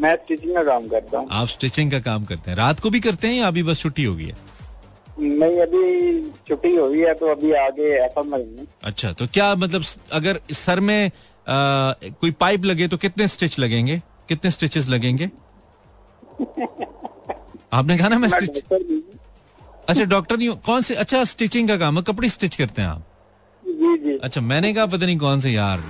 [0.00, 3.00] मैं स्टिचिंग का काम करता हूँ। आप स्टिचिंग का काम करते हैं। रात को भी
[3.00, 4.54] करते हैं या अभी बस छुट्टी हो गई है?
[5.20, 8.38] नहीं अभी छुट्टी हुई है तो अभी आगे ऐसा
[8.84, 9.82] अच्छा तो क्या मतलब
[10.12, 11.10] अगर सर में
[11.48, 14.02] कोई पाइप लगे तो कितने स्टिच लगेंगे?
[14.28, 15.30] कितने स्टिचेस लगेंगे?
[17.72, 18.62] आपने कहा ना मैं स्टिच।
[19.88, 23.04] अच्छा डॉक्टर नहीं कौन से अच्छा स्टिचिंग का काम है कपड़े स्टिच करते हैं आप।
[23.62, 25.82] जी जी। अच्छा मैंने कहा पता नहीं कौन से यार।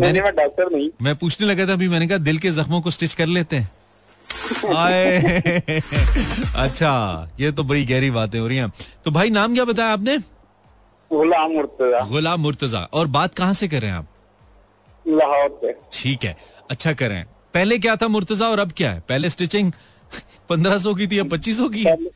[0.00, 3.14] मैंने डॉक्टर नहीं। मैं पूछने लगा था अभी मैंने कहा दिल के जख्मों को स्टिच
[3.14, 3.70] कर लेते हैं।
[4.76, 5.80] आए।
[6.56, 8.72] अच्छा ये तो बड़ी गहरी बातें हो रही हैं।
[9.04, 10.18] तो भाई नाम क्या बताया आपने?
[11.10, 14.06] गुलाम मुर्तजा। गुलाम मुर्तजा। और बात कहाँ से कर रहे हैं आप?
[15.06, 16.36] लाहौर से। ठीक है
[16.70, 19.00] अच्छा करें पहले क्या था मुर्तजा और अब क्या है?
[19.08, 19.72] पहले स्टिचिंग
[20.48, 21.84] पंद्रह सौ की थी या पच्चीस सौ की?
[21.84, 22.10] पहले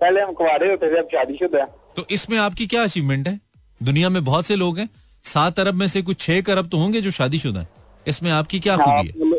[0.00, 1.64] पहले हम कुआरे होते थे अब शादीशुदा
[1.96, 3.40] तो इसमें आपकी क्या अचीवमेंट है?
[3.82, 4.88] दुनिया में बहुत से लोग हैं।
[5.24, 7.68] सात अरब में से कुछ छह अरब तो होंगे जो शादीशुदा हैं।
[8.06, 9.38] इसमें आपकी क्या हाँ, खूबी है?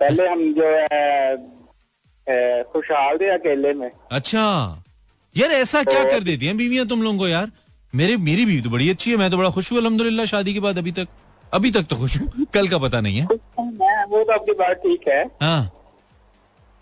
[0.00, 4.44] पहले हम जो है खुशहाल थे अकेले में। अच्छा।
[5.34, 7.50] यार ऐसा क्या कर देती हैं बीवियाँ तुम लोगों को यार?
[7.92, 10.60] मेरे मेरी बीवी तो बड़ी अच्छी है मैं तो बड़ा खुश हूँ अल्हम्दुलिल्लाह शादी के
[10.60, 11.08] बाद अभी तक
[11.52, 15.08] अभी तक तो खुश हूँ कल का पता नहीं है। वो तो आपकी बात ठीक
[15.08, 15.70] है। हाँ।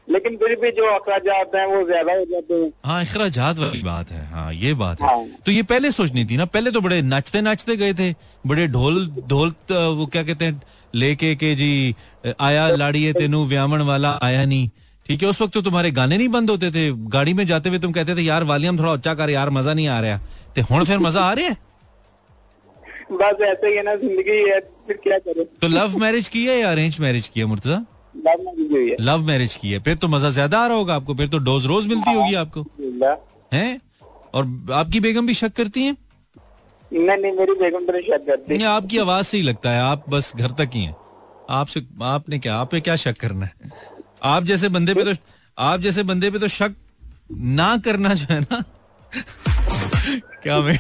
[0.09, 4.11] लेकिन फिर भी जो अखराज हैं वो ज़्यादा हो जाते हैं। हाँ अखराजात वाली बात
[4.11, 7.01] है हाँ ये बात है। हाँ। तो ये पहले सोचनी थी ना पहले तो बड़े
[7.05, 8.13] नाचते नाचते गए थे
[8.45, 10.61] बड़े ढोल ढोल वो क्या कहते हैं
[10.95, 11.95] लेके के जी
[12.41, 14.69] आया लाड़िए तेनू व्यामण वाला आया नहीं।
[15.11, 17.79] ठीक है उस वक्त तो तुम्हारे गाने नहीं बंद होते थे। गाड़ी में जाते हुए
[17.79, 20.18] तुम कहते थे यार वालियम थोड़ा ऊँचा कर यार मज़ा नहीं आ रहा
[20.55, 21.57] ते हुन फिर मज़ा आ रहा है?
[23.12, 25.44] बस ऐसे ही है ना ज़िंदगी है फिर क्या करें?
[25.61, 27.83] तो लव मैरिज की है या अरेंज मैरिज की है मुर्तजा?
[28.16, 30.94] लव मैरिज हुई है। लव मैरिज की है। फिर तो मज़ा ज़्यादा आ रहा होगा
[30.94, 33.81] आपको फिर तो डोज रोज मिलती होगी आपको। अल्हम्दुलिल्लाह। हैं?
[34.35, 35.96] और आपकी बेगम भी शक करती है?
[36.92, 39.81] नहीं नहीं मेरी बेगम तो नहीं शक करती। नहीं आपकी आवाज़ से ही लगता है
[39.83, 40.96] आप बस घर तक ही हैं।
[41.51, 43.53] आपसे आपने क्या आप पे क्या शक करना है?
[44.22, 45.14] आप जैसे बंदे पे तो
[45.59, 46.74] आप जैसे बंदे पे तो शक
[47.33, 48.62] ना करना जो है ना।
[50.42, 50.78] क्या मैं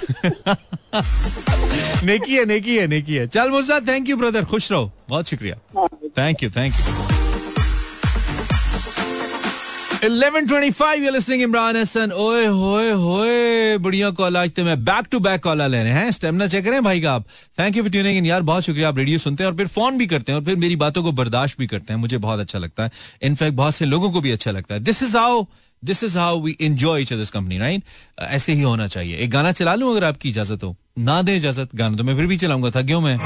[2.04, 5.56] नेकी है नेकी है नेकी है। चल मुर्सा थैंक यू ब्रदर खुश रहो। बहुत शुक्रिया।
[6.18, 7.09] Thank you thank you
[10.00, 15.18] 1125 you're listening Imran Hasan ओए होए होए बढ़िया कॉल आज तो मैं बैक टू
[15.20, 17.16] बैक कॉल ले रहे हैं स्टेमिना चेक करें भाई का
[21.12, 22.90] बर्दाश्त भी करते हैं मुझे बहुत अच्छा लगता है
[23.22, 25.44] इनफैक्ट बहुत से लोगों को भी अच्छा लगता है this is how
[25.82, 27.82] this is how we enjoy each this company right
[28.30, 31.76] ऐसे ही होना चाहिए एक गाना चला लूँ अगर आपकी इजाज़त हो ना दे इजाज़त
[31.76, 33.16] गाना तो मैं फिर भी चलाऊँगा था क्यों मैं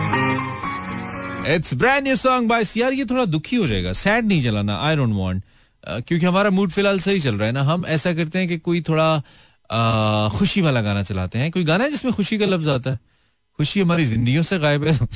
[1.54, 4.96] it's brand new song by यार ये थोड़ा दुखी हो जाएगा सैड नहीं चलाना आई
[4.96, 5.42] डोंट वांट
[5.88, 8.80] क्योंकि हमारा मूड फ़िलहाल सही चल रहा है ना। हम ऐसा करते हैं कि कोई
[8.80, 9.22] थोड़ा
[9.70, 12.98] अ, खुशी वाला गाना चलाते हैं। कोई गाना है जिसमें खुशी का लफ्ज आता है?
[13.56, 14.98] खुशी हमारी जिंदगियों से गायब है।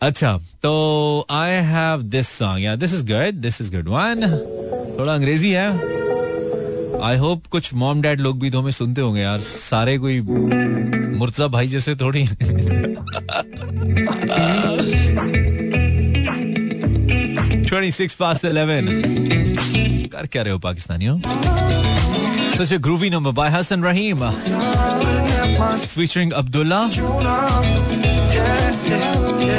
[0.00, 4.20] अच्छा तो आई हैव दिस सॉन्ग या this is good this is good one
[4.98, 5.70] थोड़ा अंग्रेज़ी है।
[7.02, 11.46] आई होप कुछ मॉम डैड लोग भी तो हमें सुनते होंगे यार। सारे कोई मुर्तजा
[11.46, 12.28] भाई जैसे थोड़ी
[17.76, 18.86] ट्वेंटी सिक्स पास इलेवन
[20.12, 21.16] कर क्या रहे हो पाकिस्तानियों
[22.56, 24.22] Such a groovy number by Hassan Rahim.
[25.94, 26.78] Featuring Abdullah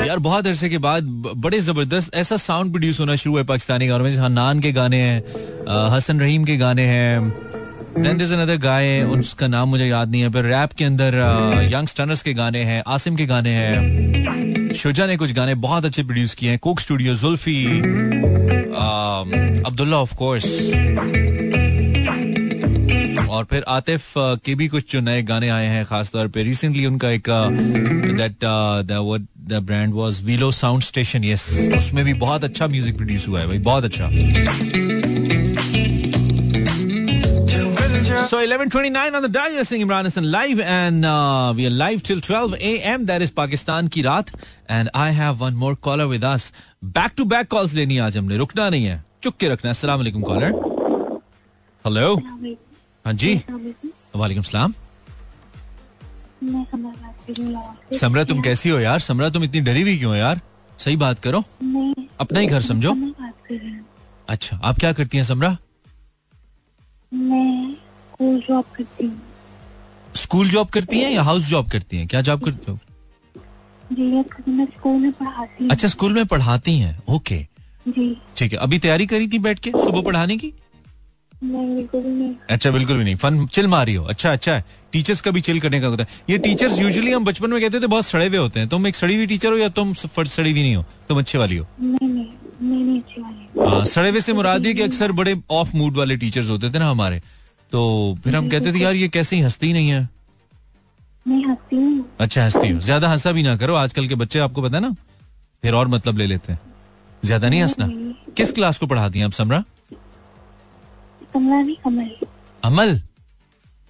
[0.08, 1.04] यार, बहुत अरसे के बाद
[1.44, 5.02] बड़े ज़बरदस्त ऐसा साउंड प्रोड्यूस होना शुरू है पाकिस्तानी गानों में, जहाँ नान के गाने
[5.02, 5.22] हैं
[5.96, 10.86] हसन रहीम के गाने हैं। गाय उसका नाम मुझे याद नहीं है, पर रैप के
[10.86, 11.16] अंदर
[11.74, 14.37] यंग स्टनर्स के गाने हैं, आसिम के गाने हैं।
[14.76, 17.66] शुजा ने कुछ गाने बहुत अच्छे प्रोड्यूस किए हैं। Coke Studio Zulfi
[19.66, 20.46] Abdullah of course
[23.30, 27.10] और फिर आतिफ के भी कुछ जो नए गाने आए हैं, खासतौर पे। रिसेंटली उनका
[27.12, 27.30] एक
[28.18, 28.46] that
[29.50, 33.48] the brand was Velo Sound Station yes उसमें भी बहुत अच्छा म्यूज़िक प्रोड्यूस हुआ है
[33.48, 34.10] भाई, बहुत अच्छा।
[38.28, 42.04] So 11:29 on the dial, you're seeing Imran Hassan live, and uh, we are live
[42.04, 43.06] till 12 a.m.
[43.06, 44.34] That is Pakistan की रात,
[44.70, 46.52] and I have one more caller with us.
[46.98, 49.98] Back to back calls लेनी आज हमने रुकना नहीं है चुप के रखना है अस्सलाम
[50.00, 50.52] वालेकुम कॉलर
[51.86, 52.16] हेलो
[53.06, 53.34] हाँ जी
[54.16, 54.74] वालेकुम सलाम
[56.44, 56.66] मैं
[58.00, 60.42] समर तुम कैसी हो यार समरा तुम इतनी डरी हुई क्यों हो यार
[60.80, 62.96] सही बात करो मैं अपना ही घर समझो
[64.30, 65.58] अच्छा आप क्या करती हैं समरा
[67.12, 67.87] मैं
[68.20, 69.22] स्कूल जॉब करती हूँ।
[70.16, 72.08] स्कूल जॉब करती हैं या हाउस जॉब करती हैं?
[72.08, 72.78] क्या जॉब करती हो?
[73.94, 74.04] जी
[74.48, 77.38] मैं स्कूल में पढ़ाती हूँ। अच्छा स्कूल में पढ़ाती हैं। ओके।
[77.88, 80.52] जी। ठीक है अभी तैयारी करी थी बैठ के सुबह पढ़ाने की?
[81.44, 85.22] नहीं बिल्कुल नहीं। अच्छा बिल्कुल भी नहीं। फन चिल मारी हो। अच्छा अच्छा। है टीचर्स
[85.22, 87.88] का भी चिल करने का होता है। ये टीचर्स यूजुअली हम बचपन में कहते थे
[87.88, 90.62] बहुत सड़े हुए होते हैं। तुम एक सड़ी हुई टीचर हो या तुम सड़ी हुई
[90.62, 90.86] नहीं हो?
[91.10, 92.28] तुम अच्छे वाली हो। नहीं नहीं
[92.62, 95.98] नहीं नहीं अच्छी वाली। हाँ, सड़े हुए से मुराद ये कि अक्सर बड़े ऑफ़ मूड
[95.98, 97.22] वाले टीचर्स होते थे ना हमारे।
[97.72, 100.08] तो फिर हम कहते थे यार ये कैसे ही हंसती नहीं है?
[101.28, 104.62] मैं हंसती हूँ अच्छा हंसती हो। ज़्यादा हंसा भी ना करो। आजकल के बच्चे आपको
[104.62, 104.96] पता है ना
[105.64, 106.60] फिर और मतलब ले लेते हैं।
[107.26, 107.88] ज़्यादा नहीं हंसना?
[108.34, 109.64] किस क्लास को पढ़ाती हैं आप समरा?
[111.36, 111.76] नहीं
[112.64, 113.00] अमल?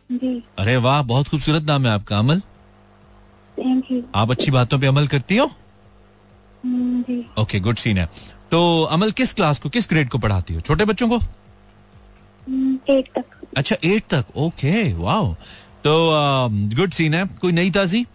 [0.10, 2.40] जी। अरे वाह बहुत खूबसूरत नाम है आपका अमल।
[3.58, 5.46] थैंक यू आप अच्छी बातों पे अमल करती हो?
[6.66, 8.10] हम्म, जी। ओके गुड सीन है।
[8.52, 10.62] तो अमल किस क्लास को किस ग्रेड को पढ़ाती हो?
[10.62, 11.18] छोटे बच्चों को?
[11.18, 14.26] हम्म, एट तक। अच्छा एट तक?
[14.38, 15.34] ओके वाह
[15.84, 15.94] तो
[16.76, 18.06] गुड सीन है। कोई नई ताजी?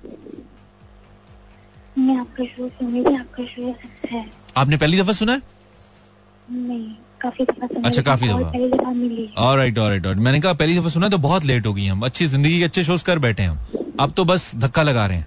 [1.98, 3.74] मैं आपका शो सुनी आपका शो
[4.10, 4.24] है।
[4.56, 5.42] आपने पहली दफ़ा सुना है?
[6.48, 11.08] नहीं काफ़ी दफ़ा अच्छा, काफ़ी दफ़ा। और राइट और राइट मैंने कहा पहली दफ़ा सुना
[11.08, 13.94] तो बहुत लेट हो गई हम अच्छी ज़िंदगी के अच्छे शोज़ कर बैठे हैं हम।
[14.00, 15.26] अब तो बस धक्का लगा रहे हैं।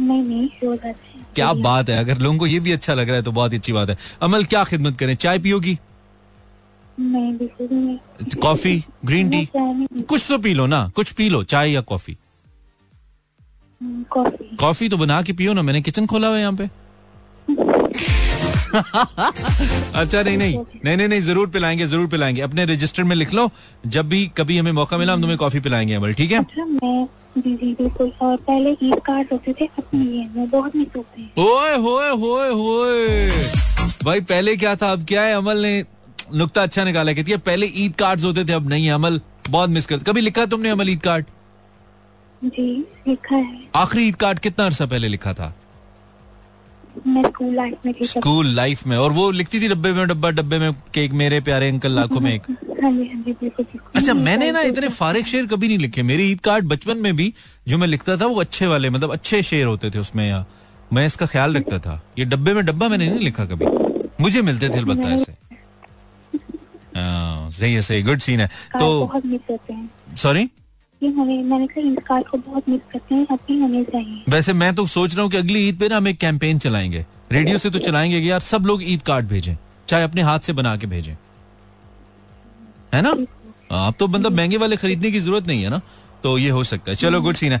[0.00, 3.16] नहीं नहीं शोज़ अच्छे क्या बात है। अगर लोगों को ये भी अच्छा लग रहा
[3.16, 5.14] है तो बहुत अच्छी बात है। अमल क्या खिदमत करें?
[5.16, 5.78] चाय पियोगी?
[6.98, 9.48] नहीं कॉफ़ी ग्रीन टी?
[10.02, 12.16] कुछ तो पी लो ना कुछ पी लो चाय या कॉफ़ी।
[13.80, 16.68] हम्म, कॉफ़ी। कॉफ़ी तो बना के पियो ना मैंने किचन खोला हुआ यहाँ पे।
[19.96, 23.50] अच्छा नहीं नहीं नहीं नहीं नहीं ज़रूर पिलाएँगे ज़रूर पिलाएँगे। अपने रजिस्टर में लिख लो
[23.86, 26.38] जब भी कभी हमें मौका मिला हम तुम्हें कॉफ़ी पिलाएँगे अमल ठीक है?
[26.38, 27.06] अच्छा मैं
[27.38, 31.30] जी जी बिल्कुल और पहले ईद कार्ड होते थे अब है बहुत मिस होते हैं।
[31.38, 33.28] ओए होए होए होए।
[34.04, 35.82] भाई पहले क्या था अब क्या है अमल ने
[36.34, 39.70] नुक्ता अच्छा निकाला कहती है। पहले ईद कार्ड होते थे अब नहीं है अमल बहुत
[39.70, 41.24] मिस कर कभी लिखा तुमने अमल ईद कार्ड
[42.44, 45.54] जी लिखा है। आखिरी ईद कार्ड कितना अरसा पहले लिखा था?
[47.06, 50.58] मैं स्कूल लाइफ में स्कूल लाइफ में। और वो लिखती थी डब्बे में डब्बा डब्बे
[50.58, 52.42] में केक मेरे प्यारे अंकल लाखों में एक।
[52.82, 56.96] हाँ हाँ अच्छा मैंने ना इतने फारिग शेर कभी नहीं लिखे। मेरे ईद कार्ड बचपन
[56.96, 57.32] में भी
[57.68, 60.44] जो मैं लिखता था वो अच्छे वाले मतलब अच्छे शेर होते थे उसमें या
[60.92, 63.66] मैं इसका ख्याल रखता था। ये डब्बे में डब्बा मैंने नहीं लिखा कभी।
[64.20, 65.45] मुझे मिलते थे अलबत्ता ऐसे।
[66.96, 69.06] सही है सही गुड सीन है। तो
[69.70, 70.50] हैं। सॉरी हैं
[74.28, 77.06] वैसे मैं तो सोच रहा हूँ कि अगली ईद पे ना हम एक कैंपेन चलाएँगे।
[77.32, 79.56] रेडियो से तो चलाएँगे यार सब लोग ईद कार्ड भेजें
[79.88, 81.16] चाहे अपने हाथ से बना के भेजें।
[82.94, 83.16] है ना?
[83.72, 85.80] आप तो मतलब महँगे वाले खरीदने की ज़रूरत नहीं है ना?
[86.22, 87.60] तो ये हो सकता है। चलो गुड सीन है।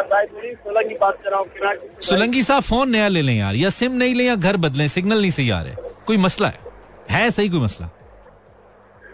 [0.00, 3.92] इमरान सोलह की बात कर रहा हूँ साहब फ़ोन नया ले लें यार। या सिम
[3.92, 5.74] नहीं लें या घर बदलें सिग्नल नहीं सही आ रहे।
[6.06, 6.58] कोई मसला है?
[7.10, 7.88] है सही कोई मसला?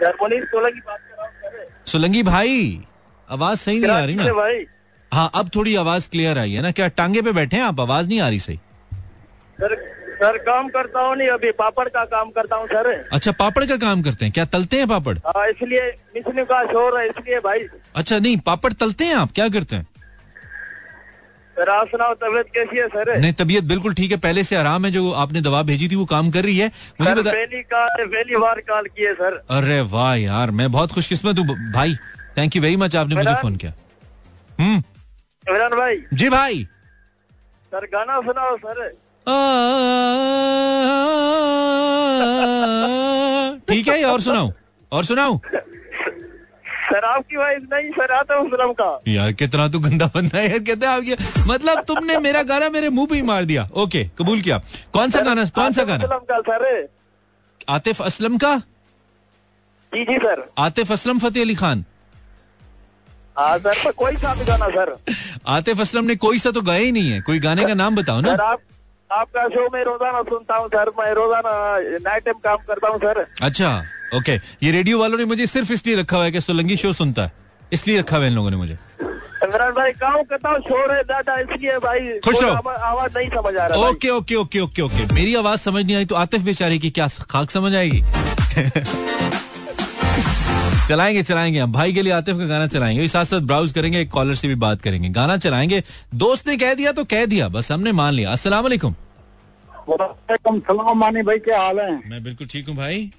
[0.02, 2.84] यार सोलह की बात कर रहा हूँ सर। सुलंगी भाई
[3.30, 4.66] आवाज़ सही नहीं आ रही ना। भाई।
[5.12, 7.80] हाँ अब थोड़ी आवाज़ क्लियर आई है ना। क्या टांगे पे बैठे हैं आप?
[7.80, 8.56] आवाज़ नहीं आ रही सही।
[9.58, 9.74] सर
[10.20, 13.76] सर काम करता हूँ नहीं अभी पापड़ का काम करता हूँ सर। अच्छा पापड़ का
[13.76, 14.32] काम करते हैं?
[14.32, 15.16] क्या तलते हैं पापड़?
[15.18, 17.58] हाँ इसलिए मिसने का शोर है इसलिए भाई।
[17.96, 19.32] अच्छा नहीं पापड़ तलते हैं आप?
[19.32, 19.86] क्या करते हैं?
[21.56, 24.84] सर आप सुनाओ तबियत कैसी है सर नहीं तबीयत बिल्कुल ठीक है पहले से आराम
[24.84, 28.04] है जो आपने दवा भेजी थी वो काम कर रही है मुझे बता पहली कॉल
[28.06, 31.94] पहली बार कॉल किए सर अरे वाह यार मैं बहुत खुशकिस्मत हूँ भाई
[32.38, 33.72] थैंक यू वेरी मच आपने मुझे फ़ोन किया
[34.60, 34.82] हम्म
[35.76, 36.66] भाई जी भाई
[37.72, 38.88] सर गाना सुनाओ सर
[43.68, 44.52] ठीक है और सुनाओ
[44.92, 45.38] और सुनाओ
[46.92, 50.86] सर आपकी वॉइस नहीं हूँ फ़िल्म का। यार कितना तू गंदा बंदा है यार कहते
[50.86, 54.58] हैं आप मतलब तुमने मेरा गाना मेरे मुँह पे ही मार दिया। ओके कबूल किया।
[54.92, 56.06] कौन सा गाना कौन सा गाना?
[56.30, 56.88] का सर।
[57.68, 58.56] आतिफ असलम का?
[59.92, 61.84] जी जी सर। आतिफ असलम फतेह अली खान।
[63.36, 64.96] सर कोई सा भी गाना सर।
[65.48, 68.20] आतिफ असलम ने कोई सा तो गाया ही नहीं है। कोई गाने का नाम बताओ
[68.20, 68.60] ना। आप
[69.10, 71.52] आपका शो मैं रोज़ाना सुनता हूँ सर। मैं रोज़ाना
[72.00, 73.70] नाइट टाइम काम करता हूँ सर। अच्छा।
[74.14, 77.22] ओके ये रेडियो वालों ने मुझे सिर्फ़ इसलिए रखा हुआ है कि सोलंगी शो सुनता
[77.22, 77.32] है।
[77.72, 78.78] इसलिए रखा हुआ है इन लोगों ने मुझे।
[79.44, 83.56] इमरान भाई काम करता हूँ शोर है ज़्यादा इसलिए भाई खुश रहो। आवाज़ नहीं समझ
[83.56, 86.78] आ रहा okay okay okay okay okay मेरी आवाज़ समझ नहीं आई तो आतिफ बेचारे
[86.78, 88.02] की क्या खाक समझ आएगी?
[90.88, 94.10] चलाएँगे चलाएँगे। हम भाई के लिए आतिफ का गाना चलाएँगे। साथ साथ ब्राउज करेंगे एक
[94.10, 95.82] कॉलर से भी बात करेंगे। गाना चलाएँगे।
[96.14, 98.34] दोस्त ने कह दिया तो कह दिया बस हमने मान लिया।
[100.94, 101.90] मानी भाई क्या हाल है?
[102.10, 103.10] मैं बिल्कुल ठीक हूँ भाई।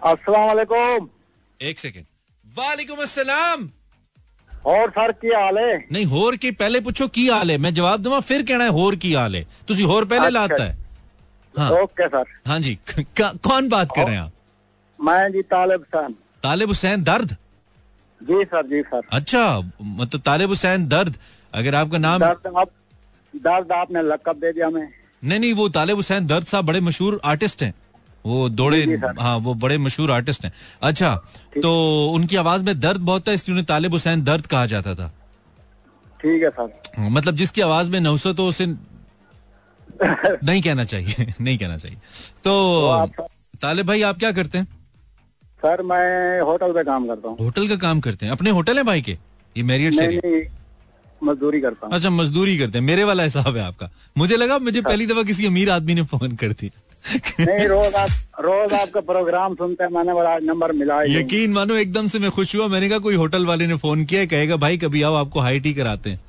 [0.00, 1.08] अस्सलाम
[1.62, 2.06] एक सेकेंड।
[2.58, 3.70] वालेकुम अस्सलाम।
[4.66, 5.88] और सर क्या हाल है?
[5.92, 8.96] नहीं होर की पहले पूछो की हाल है। मैं जवाब दूँगा फिर कहना है होर
[8.96, 10.78] की हाल है। तुसी होर पहले अच्छा। लाता है।
[11.58, 12.24] हाँ। Okay sir.
[12.46, 14.32] हाँ जी। क- क- कौन बात कर रहे हैं आप?
[15.00, 17.32] मैं जी तालिब हुसैन। तालिब हुसैन दर्द?
[18.22, 21.16] जी सर जी सर। अच्छा मतलब तालिब हुसैन दर्द।
[21.54, 22.68] अगर आपका नाम दर्द आप
[23.36, 24.88] दर्द आपने लकब दे दिया हमें।
[25.24, 27.74] नहीं नहीं वो तालिब हुसैन दर्द साहब बड़े मशहूर आर्टिस्ट हैं।
[28.26, 28.82] वो दौड़े
[29.20, 30.52] हाँ वो बड़े मशहूर आर्टिस्ट हैं।
[30.82, 31.14] अच्छा
[31.62, 31.72] तो
[32.14, 35.08] उनकी आवाज़ में दर्द बहुत था इसलिए उन्हें तालिब हुसैन दर्द कहा जाता था।
[36.22, 38.66] ठीक है सर। हाँ, मतलब जिसकी आवाज़ में नौसत हो उसे
[40.44, 41.98] नहीं कहना चाहिए नहीं कहना चाहिए।
[42.44, 43.20] तो आप-
[43.62, 44.64] तालिब भाई आप क्या करते हैं?
[45.62, 48.32] सर मैं होटल पे काम करता हूँ। होटल का काम करते हैं?
[48.32, 49.12] अपने होटल है भाई के?
[49.56, 50.48] ये मैरियट से
[51.24, 54.80] मजदूरी करता हूँ। अच्छा मजदूरी करते हैं। मेरे वाला हिसाब है आपका। मुझे लगा मुझे
[54.82, 56.70] पहली दफ़ा किसी अमीर आदमी ने फ़ोन कर दी
[57.40, 62.06] नहीं रोज आप रोज आपका प्रोग्राम सुनते हैं मैंने बड़ा नंबर मिला यकीन मानो एकदम
[62.06, 65.02] से मैं खुश हुआ। मैंने कहा कोई होटल वाले ने फ़ोन किया कहेगा भाई कभी
[65.02, 66.20] आओ आपको हाई टी कराते हैं।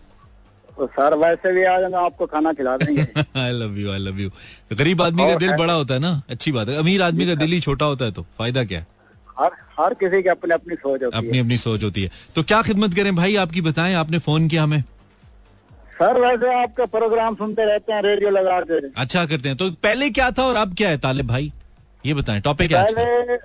[0.78, 3.01] तो सर वैसे भी आ जाना आपको खाना खिला देंगे।
[3.39, 4.30] I love you I love you
[4.74, 6.21] गरीब आदमी का दिल बड़ा होता है ना?
[6.30, 8.88] अच्छी बात है। अमीर आदमी का दिल ही छोटा होता है तो। फ़ायदा क्या है?
[9.39, 12.61] हर हर किसी की अपनी अपनी सोच होती अपनी अपनी सोच होती है। तो क्या
[12.61, 13.15] खिदमत करें?
[13.15, 14.84] भाई आपकी बताएँ आपने फ़ोन किया हमें।
[15.93, 20.09] सर वैसे आपका प्रोग्राम सुनते रहते हैं रेडियो लगा के। अच्छा करते हैं। तो पहले
[20.09, 21.51] क्या था और अब क्या है तालिब भाई?
[22.05, 23.37] ये बताएँ टॉपिक क्या है पहले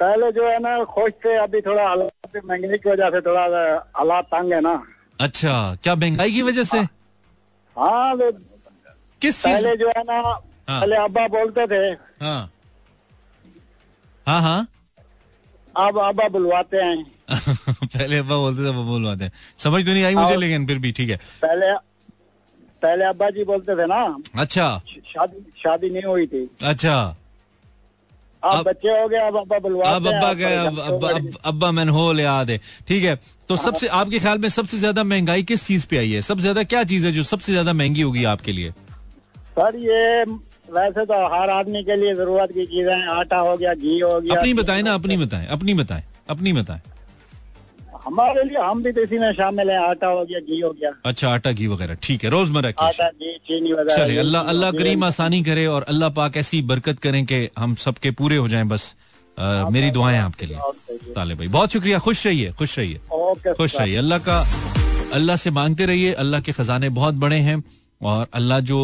[0.00, 3.42] पहले जो है ना खुश थे अभी थोड़ा हालात महँगाई की वजह से थोड़ा
[3.96, 4.82] हालात तंग है ना।
[5.20, 5.52] अच्छा
[5.82, 6.78] क्या महँगाई की वजह से?
[7.76, 8.16] हाँ
[9.22, 11.84] किस चीज़ पहले जो है ना हाँ। पहले अब्बा बोलते थे।
[12.24, 12.50] हाँ।
[14.26, 14.66] हाँ हाँ।
[15.76, 20.14] अब अब्बा बुलवाते हैं। पहले अब्बा बोलते थे अब्बा बोलवाते हैं। समझ तो नहीं आई
[20.14, 21.72] मुझे लेकिन फिर भी ठीक है। पहले
[22.82, 24.00] पहले अब्बा जी बोलते थे ना
[24.36, 24.66] अच्छा।
[25.06, 26.96] शादी शादी नहीं हुई थी। अच्छा।
[28.42, 32.08] अब बच्चे हो गए अब अब्बा बुलवाते अब हैं, अब्बा अब गए अब अब्बा हो।
[32.08, 32.58] अब्बा याद है
[32.88, 33.18] ठीक है।
[33.48, 36.20] तो सबसे आपके ख्याल में सबसे ज़्यादा महँगाई किस चीज़ पे आई है?
[36.22, 38.70] सबसे ज़्यादा क्या चीज़ है जो सबसे ज़्यादा महँगी होगी आपके लिए?
[39.58, 40.24] सर ये
[40.72, 44.38] वैसे तो हर आदमी के लिए ज़रूरत की चीज़ें आटा हो गया घी हो गया
[44.38, 46.80] अपनी बताए ना अपनी बताए अपनी बताए अपनी बताएँ।
[48.06, 50.90] हमारे लिए हम भी तो इसी में शामिल हैं आटा हो गया घी हो गया।
[51.10, 54.70] अच्छा आटा घी वगैरह। ठीक है रोज़मर्रा की आटा घी चीनी वगैरह चले अल्लाह अल्लाह
[54.78, 58.64] करीम आसानी करे और अल्लाह पाक ऐसी बरकत करें कि हम सबके पूरे हो जाएँ
[58.68, 58.94] बस।
[59.38, 63.00] अ, मेरी दुआएँ आपके लिए। है। ताले भाई बहुत शुक्रिया खुश रहिए खुश रहिए।
[63.56, 64.36] खुश रहिए। अल्लाह का
[65.14, 67.62] अल्लाह से मांगते रहिए अल्लाह के खजाने बहुत बड़े हैं
[68.00, 68.78] और अल्लाह जो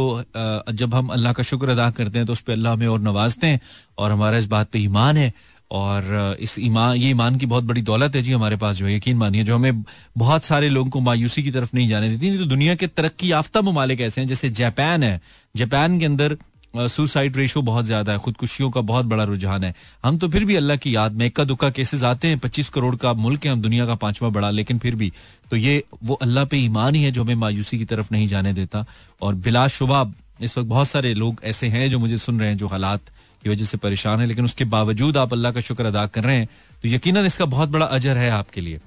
[0.81, 3.47] जब हम अल्लाह का शुक्र अदा करते हैं तो उस पर अल्लाह हमें और नवाजते
[3.47, 3.61] हैं
[3.99, 5.33] और हमारा इस बात पे ईमान है
[5.71, 8.95] और इस ईमान ये ईमान की बहुत बड़ी दौलत है जी हमारे पास जो है,
[8.95, 9.85] यकीन मानिए, जो हमें
[10.18, 13.33] बहुत सारे लोगों को मायूसी की तरफ़ नहीं जाने देती। नहीं तो दुनिया के तरक्की
[13.33, 15.21] याफ्ता ममालिक ऐसे हैं, जैसे जापान है।
[15.55, 16.37] जापान के अंदर
[16.75, 20.57] सुसाइड रेशो बहुत ज़्यादा है, खुदकुशियों का बहुत बड़ा रुझान है। हम तो फिर भी
[20.57, 23.62] अल्लाह की याद में इक्का दुक्का केसेस आते हैं, पच्चीस करोड़ का मुल्क है, हम
[23.62, 25.12] दुनिया का पांचवा बड़ा, लेकिन फिर भी
[25.51, 28.53] तो ये, वो अल्लाह पे ईमान ही है जो हमें मायूसी की तरफ़ नहीं जाने
[28.53, 28.85] देता।
[29.23, 30.05] और बिलाशुबा,
[30.41, 33.01] इस वक्त बहुत सारे लोग ऐसे हैं जो मुझे सुन रहे हैं, जो हालात
[33.43, 36.36] की वजह से परेशान है, लेकिन उसके बावजूद आप अल्लाह का शुक्र अदा कर रहे
[36.36, 36.49] हैं
[36.82, 38.80] तो यकीनन इसका बहुत बड़ा अजर है आपके लिए।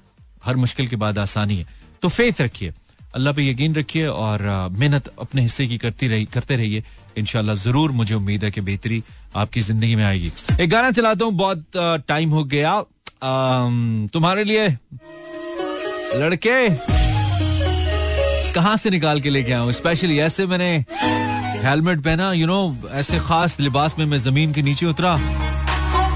[0.44, 1.66] हर मुश्किल के बाद आसानी है।
[2.02, 2.72] तो फेथ रखिए।
[3.14, 4.42] अल्लाह पे यकीन रखिए और
[4.72, 6.82] मेहनत अपने हिस्से की करती रही, करते रहिए।
[7.18, 9.02] इनशाला ज़रूर मुझे उम्मीद है कि बेहतरी
[9.36, 11.64] आपकी ज़िंदगी में आएगी। एक गाना चलाता हूँ, बहुत
[12.08, 12.80] टाइम हो गया।
[14.12, 14.66] तुम्हारे लिए,
[16.16, 16.68] लड़के,
[18.54, 19.72] कहाँ से निकाल के लेके आऊँ?
[19.72, 20.84] स्पेशली ऐसे मैंने
[21.64, 25.16] हेलमेट पहना यू नो ऐसे खास लिबास में मैं ज़मीन के नीचे उतरा,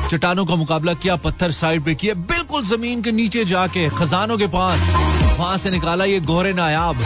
[0.08, 4.46] चट्टानों का मुकाबला किया, पत्थर साइड पे किए, बिल्कुल ज़मीन के नीचे जाके, खजानों के
[4.46, 4.80] पास,
[5.38, 6.96] वहाँ से निकाला ये गोरे नायाब।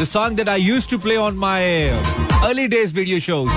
[0.00, 3.50] The song that I used to play on my early days video shows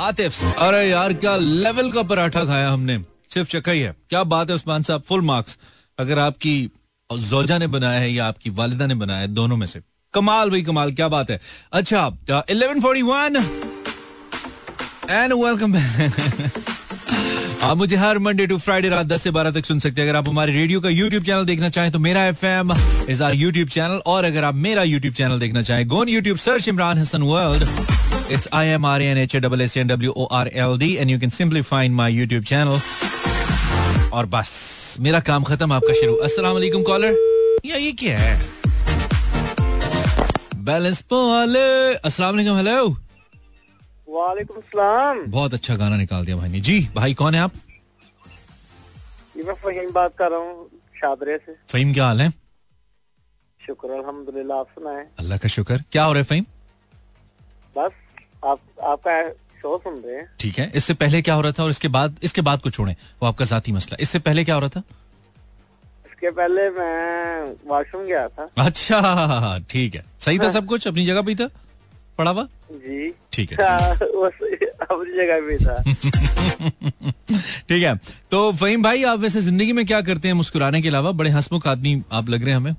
[0.00, 2.98] Atif, अरे यार, क्या लेवल का पराठा खाया हमने?
[3.34, 5.02] सिर्फ़ चकाई है क्या बात है, उस्मान साहब?
[5.08, 5.58] फुल मार्क्स
[5.98, 6.70] अगर आपकी
[7.10, 9.80] जोजा ने बनाया है या आपकी वालिदा ने बनाया है, दोनों में से।
[10.16, 11.40] कमाल भाई, कमाल, क्या बात है।
[11.72, 13.36] अच्छा eleven forty one
[15.10, 15.76] and welcome
[17.62, 20.18] आप मुझे हर मंडे टू फ्राइडे रात 10 से 12 तक सुन सकते हैं। अगर
[20.18, 22.72] आप हमारे रेडियो का यूट्यूब चैनल देखना चाहें तो मेरा F M
[23.10, 26.68] is our YouTube channel और अगर आप मेरा यूट्यूब चैनल देखना चाहें go on YouTube search
[26.68, 27.68] Imran Hasan world
[28.32, 31.10] it's I M R N H double S N W O R L D and
[31.10, 32.80] you can simply find my YouTube channel
[34.12, 37.16] और बस, मेरा काम खत्म, आपका शुरू। वालेकुम कॉलर
[37.66, 38.65] या, ये क्या है?
[40.66, 41.60] बैलेंस वाले।
[41.96, 42.88] अस्सलाम वालेकुम हेलो।
[44.08, 47.52] वालेकुम सलाम। बहुत अच्छा गाना निकाल दिया भाई ने। जी भाई कौन है आप?
[49.36, 52.30] ये मैं फहीम बात कर रहा हूँ शादरे से। फहीम क्या हाल है?
[53.60, 56.44] शुक्र अल्हम्दुलिल्लाह आप सुनाए। अल्लाह का शुक्र। क्या हो रहा है फहीम?
[57.76, 57.92] बस
[58.44, 59.22] आप आपका
[59.62, 62.18] शो सुन रहे हैं। ठीक है इससे पहले क्या हो रहा था और इसके बाद
[62.24, 64.82] इसके बाद को छोड़ें। वो आपका जाती मसला। इससे पहले क्या हो रहा था?
[66.16, 70.86] इसके पहले मैं वॉशरूम गया था। अच्छा ठीक है। सही था सब कुछ?
[70.88, 71.48] अपनी जगह पे था?
[72.18, 72.46] पड़ा हुआ?
[72.72, 75.82] जी। ठीक है। हाँ, अपनी जगह पे था।
[77.68, 77.94] ठीक है।
[78.30, 81.10] तो फहीम भाई आप वैसे ज़िंदगी में क्या करते हैं मुस्कुराने के अलावा?
[81.12, 82.74] बड़े हंसमुख आदमी आप लग रहे हैं हमें।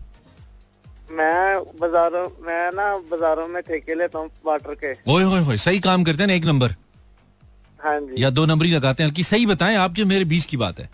[1.12, 5.80] मैं बाजारों मैं ना बाजारों में ठेके लेता हूँ वाटर के। ओए होए होए सही
[5.80, 6.76] काम करते हैं ना एक नंबर।
[7.80, 10.58] हाँ जी। या दो नंबर ही लगाते हैं। कि सही बताएँ आपके मेरे बीच की
[10.58, 10.90] बात है।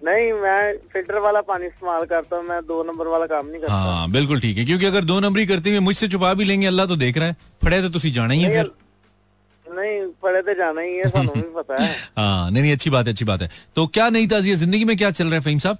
[0.00, 3.74] नहीं मैं फ़िल्टर वाला पानी इस्तेमाल करता हूँ मैं दो नंबर वाला काम नहीं करता।
[3.74, 6.66] हाँ बिल्कुल ठीक है क्योंकि अगर दो नंबर ही करते हुए मुझसे छुपा भी लेंगे
[6.66, 10.42] अल्लाह तो देख रहा है फड़े तो तुसी जाना ही है नहीं, फिर। नहीं पढ़े
[10.42, 13.24] तो जाना ही है सानू भी पता है। हाँ नहीं नहीं अच्छी बात है अच्छी
[13.24, 15.78] बात है। तो क्या नहीं ताजी ज़िंदगी में क्या चल रहा है फहीम साहब?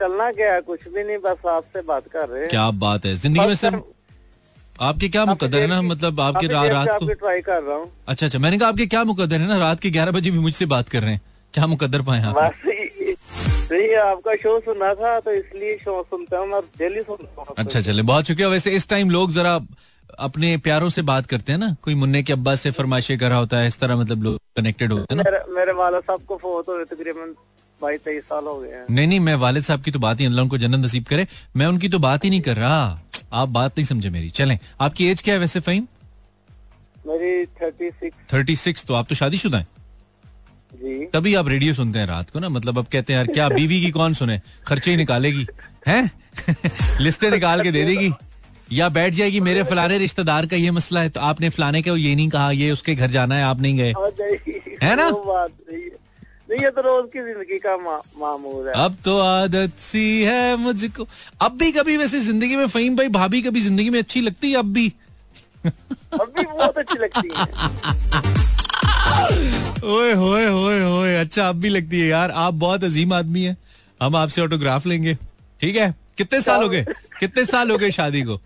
[0.00, 3.14] चलना क्या है कुछ भी नहीं बस आपसे बात कर रहे हैं। क्या बात है
[3.16, 3.80] ज़िंदगी में सर
[4.82, 8.38] आपके क्या मुकदर है ना मतलब आपके रात को ट्राई कर रहा हूँ। अच्छा अच्छा
[8.38, 11.02] मैंने कहा आपके क्या मुकद्दर है ना रात के ग्यारह बजे भी मुझसे बात कर
[11.02, 11.20] रहे हैं।
[11.54, 12.36] क्या मुकद्दर पाए आप
[14.00, 18.26] आपका शो सुना था तो इसलिए शो सुनता हूँ डेली सुनता हूँ अच्छा चले बहुत
[18.26, 19.60] शुक्रिया। वैसे इस टाइम लोग जरा
[20.18, 23.38] अपने प्यारों से बात करते हैं ना कोई मुन्ने के अब्बा से फरमाइशे कर रहा
[23.38, 26.68] होता है इस तरह मतलब लोग कनेक्टेड होते हैं ना। मेरे वाला साहब को फोत
[26.68, 27.34] हुए तकरीबन
[27.80, 30.26] बाईस तेईस साल हो गए हैं। नहीं नहीं मैं वालिद साहब की तो बात ही
[30.26, 31.26] अल्लाह उनको जन्नत नसीब करे
[31.56, 33.00] मैं उनकी तो बात ही नहीं कर रहा।
[33.32, 35.86] आप बात नहीं समझे मेरी। चलें आपकी एज क्या है वैसे फहीम?
[37.06, 39.66] मेरी थर्टी सिक्स थर्टी सिक्स तो आप तो शादीशुदा हैं।
[40.80, 43.48] जी। तभी आप रेडियो सुनते हैं रात को ना मतलब अब कहते हैं यार क्या
[43.48, 44.40] बीवी की कौन सुने?
[44.66, 45.46] खर्चे ही निकालेगी
[45.86, 46.10] हैं?
[47.00, 48.10] लिस्टें निकाल के दे देगी।
[48.72, 52.14] या बैठ जाएगी मेरे फलाने रिश्तेदार का ये मसला है तो आपने फलाने का ये
[52.14, 53.92] नहीं कहा ये उसके घर जाना है आप नहीं गए।
[54.82, 55.04] है ना?
[55.04, 55.88] है।
[56.50, 60.56] नहीं ये तो रोज की ज़िंदगी का मा, मामूल है। अब तो आदत सी है
[60.56, 61.06] मुझको।
[61.40, 64.56] अब भी कभी वैसे ज़िंदगी में फहीम भाई भाभी कभी ज़िंदगी में अच्छी लगती है
[64.58, 64.92] अब भी?
[65.66, 68.48] अब भी बहुत अच्छी लगती है।
[69.84, 73.56] ओए होए होए होए अच्छा आप भी लगती है यार आप बहुत अजीम आदमी है।
[74.02, 75.14] हम आपसे ऑटोग्राफ लेंगे।
[75.60, 75.94] ठीक है?
[76.18, 76.84] कितने साल हो गए?
[77.20, 78.36] कितने साल हो गए शादी को?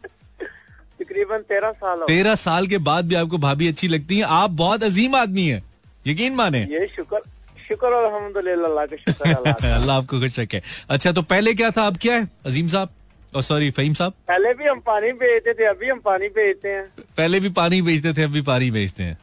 [1.01, 4.51] तकरीबन तेरह साल हो तेरह साल के बाद भी आपको भाभी अच्छी लगती है। आप
[4.51, 5.63] बहुत अजीम आदमी है।
[6.07, 6.59] यकीन माने?
[6.59, 7.21] ये शुक्र
[7.69, 11.87] शुक्र अलहमदुलिल्लाह अल्लाह का शुक्र अल्लाह आपको खुश रखे। अच्छा तो पहले क्या था?
[11.87, 12.29] अब क्या है?
[12.47, 12.91] अजीम साहब?
[13.37, 14.13] और सॉरी फहीम साहब?
[14.29, 16.85] पहले भी हम पानी बेचते थे अभी हम पानी बेचते हैं।
[17.17, 19.19] पहले भी पानी बेचते थे अभी पानी बेचते हैं।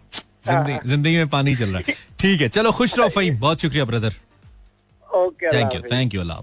[0.45, 3.85] ज़िंदगी ज़िंदगी में पानी चल रहा है। ठीक है चलो खुश रहो फहीम। बहुत शुक्रिया
[3.85, 4.13] brother
[5.43, 5.81] thank you.
[5.91, 6.39] Thank you अल्लाह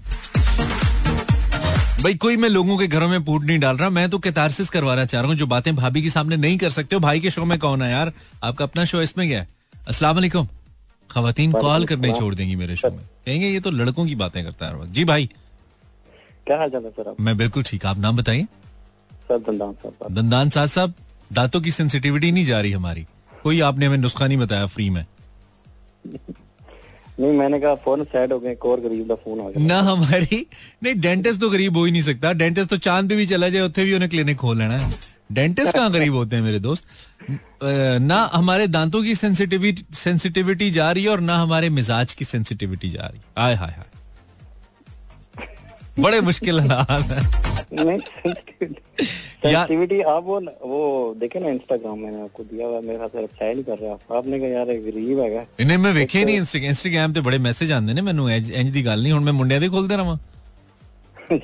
[2.03, 5.05] भाई कोई मैं लोगों के घरों में फूट नहीं डाल रहा। मैं तो कैतारसिस करवाना
[5.05, 7.45] चाह रहा हूँ जो बातें भाभी के सामने नहीं कर सकते हो। भाई के शो
[7.45, 8.11] में कौन है यार?
[8.43, 9.47] आपका अपना शो इसमें क्या है?
[9.87, 10.47] अस्सलाम वालेकुम।
[11.09, 14.67] खातन कॉल करने छोड़ देंगी मेरे शो में। कहेंगे ये तो लड़कों की बातें करता
[14.67, 15.29] है जी भाई।
[16.47, 18.43] क्या हाल चाल है सर मैं बिल्कुल ठीक आप नाम बताइए।
[19.11, 20.93] सर दंदान साहब। दंदान साहब साहब
[21.31, 23.05] दांतों की सेंसिटिविटी नहीं जा रही हमारी।
[23.43, 25.05] कोई आपने हमें नुस्खा नहीं बताया फ्री में?
[27.19, 29.79] नहीं मैंने कहा फ़ोन साइड हो गए एक और गरीब का फ़ोन आ गया। ना
[29.81, 30.45] हमारी
[30.83, 33.61] नहीं डेंटिस्ट तो गरीब हो ही नहीं सकता। डेंटिस्ट तो चाँद पे भी चला जाए
[33.61, 34.93] उत्थे भी उन्हें क्लिनिक खोल लेना है।
[35.31, 36.85] डेंटिस्ट कहाँ गरीब होते हैं मेरे दोस्त?
[37.63, 42.89] ना हमारे दांतों की सेंसिटिविटी सेंसिटिविटी जा रही है और ना हमारे मिजाज की सेंसिटिविटी
[42.89, 43.85] जा रही है। आय हाय हाय।
[45.99, 47.48] बड़े मुश्किल हालात है।
[49.44, 50.36] सेंसिटिविटी आप वो
[50.66, 50.80] वो
[51.20, 54.12] देखे ना इंस्टाग्राम मैंने आपको दिया हुआ मेरे हाथ से रिप्लाई नहीं कर रहा आप।
[54.18, 57.72] आपने कहा यार एक गरीब है इन्हें मैं वेखे नहीं इंस्टाग्राम इंस्टाग्राम ਤੇ ਬੜੇ ਮੈਸੇਜ
[57.72, 60.16] ਆਉਂਦੇ ਨੇ ਮੈਨੂੰ ਇੰਜ ਇੰਜ ਦੀ ਗੱਲ ਨਹੀਂ ਹੁਣ ਮੈਂ ਮੁੰਡਿਆਂ ਦੇ ਖੋਲਦੇ ਰਵਾਂ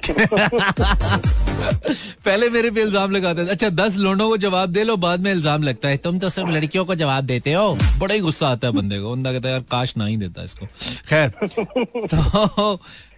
[2.25, 5.31] पहले मेरे पे इल्जाम लगाते थे अच्छा दस लोगों को जवाब दे लो बाद में
[5.33, 7.63] इल्जाम लगता है तुम तो सिर्फ लड़कियों को जवाब देते हो
[8.01, 10.45] बड़ा ही गुस्सा आता है बंदे को बंदा कहता है यार काश ना ही देता
[10.45, 10.67] इसको
[11.11, 11.29] खैर
[12.13, 12.21] तो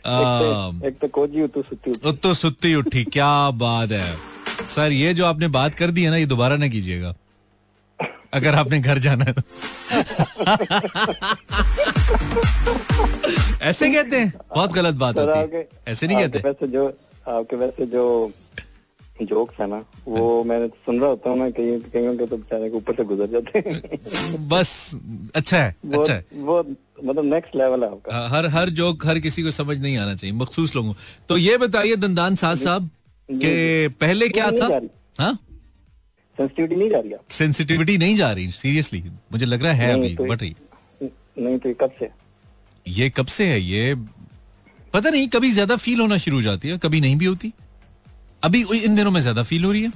[0.08, 4.16] आ, एक तो कोजी उतु सुती उतु। तो सुत्ती उठी क्या बात है।
[4.68, 7.14] सर ये जो आपने बात कर दी है ना ये दोबारा ना कीजिएगा।
[8.34, 9.42] अगर आपने घर जाना है तो।
[13.62, 16.88] ऐसे कहते हैं। बहुत गलत बात होती है। ऐसे नहीं कहते। वैसे जो
[17.28, 18.32] आपके वैसे जो
[19.22, 22.70] जोक्स है ना वो मैं सुन रहा होता हूँ ना कहीं कहीं के तो बेचारे
[22.70, 24.70] के ऊपर से गुजर जाते हैं। बस
[25.36, 26.62] अच्छा है अच्छा है। वो
[27.04, 30.16] मतलब नेक्स्ट लेवल है आपका। हाँ, हर हर जोक हर किसी को समझ नहीं आना
[30.16, 30.94] चाहिए मखसूस लोगों
[31.30, 32.90] तो ये बताइए दंदान साज साहब
[33.32, 34.80] के पहले क्या था?
[35.20, 35.40] हाँ?
[36.38, 40.28] सेंसिटिविटी नहीं जा रही सेंसिटिविटी नहीं जा रही सीरियसली मुझे लग रहा है अभी तो-
[40.28, 40.56] बढ़ रही।
[41.40, 42.10] नहीं तो कब से?
[42.88, 43.62] ये कब से है?
[43.62, 43.96] ये
[44.94, 47.54] पता नहीं कभी ज़्यादा फील होना शुरू हो जाती है कभी नहीं भी होती।
[48.44, 49.92] अभी इन दिनों में ज़्यादा फील हो रही है।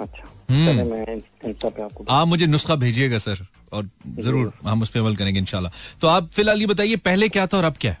[0.00, 3.88] अच्छा। हम्म। मैं आप मुझे नुस्खा भेजिएगा सर। और
[4.18, 7.56] ज़रूर हम उस पर अमल करेंगे इंशाल्लाह। तो आप फ़िलहाल ये बताइए पहले क्या था
[7.56, 7.98] और अब क्या है?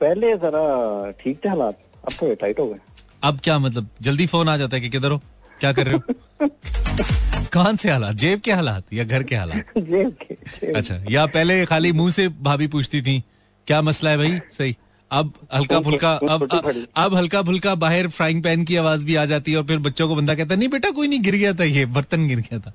[0.00, 2.78] पहले जरा ठीक थे हालात अब तो टाइट हो गए।
[3.22, 5.20] अब क्या मतलब जल्दी फ़ोन आ जाता है कि किधर हो?
[5.60, 6.48] क्या कर रहे हो?
[7.52, 8.14] कौन से हालात?
[8.16, 9.64] जेब के हालात या घर के हालात?
[9.78, 13.22] जेब के जेब। अच्छा या पहले खाली मुँह से भाभी पूछती थी
[13.66, 14.38] क्या मसला है भाई?
[14.58, 14.76] सही।
[15.10, 19.24] अब हल्का फुल्का अब अब, अब हल्का फुल्का बाहर फ्राइंग पैन की आवाज़ भी आ
[19.24, 21.52] जाती है और फिर बच्चों को बंदा कहता है नहीं बेटा कोई नहीं गिर गया
[21.54, 22.72] था ये बर्तन गिर गया था।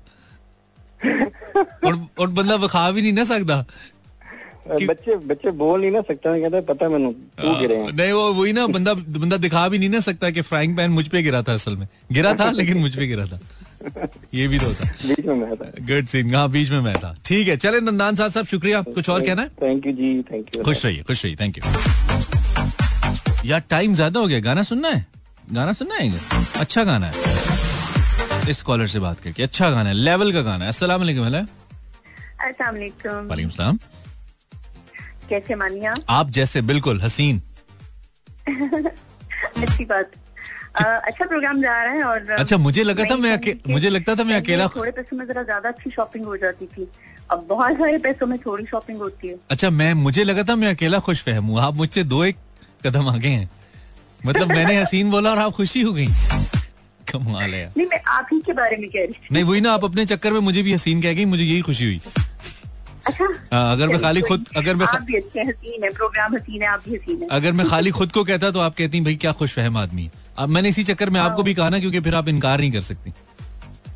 [1.84, 3.64] और और बंदा वो खा भी नहीं ना सकता।
[4.66, 8.32] बच्चे बच्चे बोल नहीं ना सकते कहता पता है मैंने तू गिरे हैं। नहीं वो
[8.32, 11.42] वही ना बंदा बंदा दिखा भी नहीं ना सकता कि फ्राइंग पैन मुझ पे गिरा
[11.42, 13.38] था असल में। गिरा था लेकिन मुझ पे गिरा था।
[14.34, 17.14] ये भी तो होता। बीच में मैं था। गुड सीन हाँ बीच में मैं था।
[17.24, 19.48] ठीक है चले नंदान साहब साहब शुक्रिया। कुछ और कहना है?
[19.62, 21.62] थैंक यू जी थैंक यू खुश रहिए खुश रहिए थैंक यू
[23.44, 25.06] यार टाइम ज़्यादा हो गया। गाना सुनना है?
[25.52, 26.12] गाना सुनना है
[26.56, 27.33] अच्छा गाना है।
[28.48, 31.38] इस कॉलर से बात करके। अच्छा गाना है लेवल का गाना है। अस्सलाम वालेकुम हेलो
[32.48, 32.74] अस्सलाम
[33.28, 33.78] वालेकुम। सलाम।
[35.28, 35.94] कैसे मानिया?
[36.08, 37.42] आप जैसे बिल्कुल हसीन।
[38.48, 40.10] अच्छी बात।
[40.76, 44.24] अच्छा प्रोग्राम जा रहा है और अच्छा, मुझे लगा था मैं अके- मुझे लगता था
[44.24, 46.88] मैं अकेला- थोड़े पैसों में जरा ज़्यादा अच्छी शॉपिंग हो जाती थी।
[47.32, 50.68] अब बहुत सारे पैसों में थोड़ी शॉपिंग होती है। अच्छा मैं मुझे लगा था मैं
[50.74, 52.36] अकेला खुश फहम हूँ। आप मुझसे दो एक
[52.86, 53.48] कदम आगे हैं।
[54.26, 56.06] मतलब मैंने हसीन बोला और आप खुशी हो गई।
[57.14, 59.72] कमाल है। नहीं मैं आप ही के बारे में कह रही थी नहीं वही ना
[59.72, 62.00] आप अपने चक्कर में मुझे भी हसीन कह गई मुझे यही खुशी हुई।
[63.06, 66.62] अच्छा। हाँ, अगर मैं खाली खुद अगर मैं आप भी अच्छे हसीन है प्रोग्राम हसीन
[66.62, 69.16] है आप भी हसीन है। अगर मैं खाली खुद को कहता तो आप कहती भाई
[69.16, 72.00] क्या खुश फहम आदमी है। अब मैंने इसी चक्कर में आपको भी कहा ना क्योंकि
[72.00, 73.12] फिर आप इनकार नहीं कर सकती।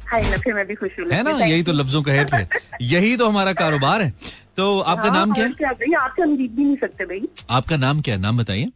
[0.07, 1.31] हाय ना फिर मैं भी खुश है ना?
[1.45, 4.13] यही तो लफ्जों का हेर फेर यही तो हमारा कारोबार है।
[4.57, 5.95] तो आपका नाम क्या है?
[5.97, 8.21] आपसे हम जीत भी नहीं सकते भाई। आपका नाम क्या है?
[8.21, 8.71] नाम बताइए।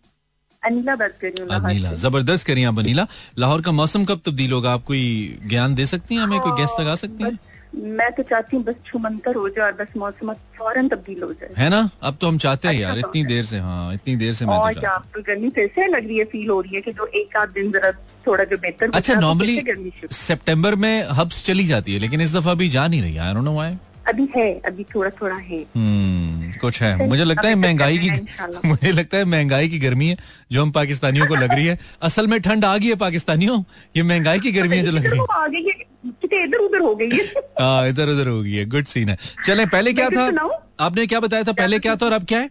[0.64, 3.06] अनिला बात कर रही हूँ अनीला। ज़बरदस्त करिए आप अनीला।
[3.38, 4.72] लाहौर का मौसम कब तब्दील होगा?
[4.72, 6.22] आप कोई ज्ञान दे सकती हैं?
[6.22, 7.38] हमें कोई गेस्ट लगा सकती हैं?
[7.74, 11.54] मैं तो चाहती हूँ बस छुमंतर हो जाए और बस मौसम फ़ौरन तब्दील हो जाए।
[11.58, 11.88] है ना?
[12.02, 14.46] अब तो हम चाहते हैं यार अच्छा इतनी तो देर से हाँ इतनी देर से
[14.46, 16.74] मैं और तो क्या चाहता आपको गर्मी फिर से लग रही है फील हो रही
[16.74, 17.92] है कि जो एक आध दिन जरा
[18.26, 22.34] थोड़ा जो बेहतर अच्छा तो नॉर्मली शुरू। सितंबर में हब्स चली जाती है लेकिन इस
[22.36, 23.76] दफ़ा अभी जा नहीं रही। आई डोंट नो व्हाई
[24.08, 28.10] अभी है अभी थोड़ा थोड़ा है। हम्म कुछ है। मुझे लगता है महँगाई की।
[28.64, 30.16] मुझे लगता है महँगाई की गर्मी है
[30.52, 33.62] जो हम पाकिस्तानियों को लग रही है। असल में ठंड आ गई है पाकिस्तानियों।
[33.96, 35.72] ये महँगाई की गर्मी है जो लग रही है।
[36.06, 37.24] कितने इधर उधर हो गई है।
[37.60, 40.48] हाँ इधर उधर हो गई है। गुड सीन है। चले पहले क्या था?
[40.80, 41.52] आपने क्या बताया था?
[41.52, 42.50] पहले क्या था और अब क्या है?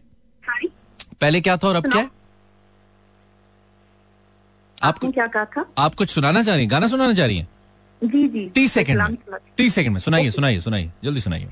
[1.22, 2.10] पहले क्या था और अब क्या है?
[4.84, 5.66] आपने क्या कहा था?
[5.78, 6.72] आप कुछ सुनाना चाह रही हैं?
[6.72, 7.48] गाना सुनाना चाह रही हैं?
[8.04, 11.48] जी जी। तीस सेकंड में तीस सेकंड में। सुनाइए सुनाइए सुनाइए। जल्दी सुनाइए।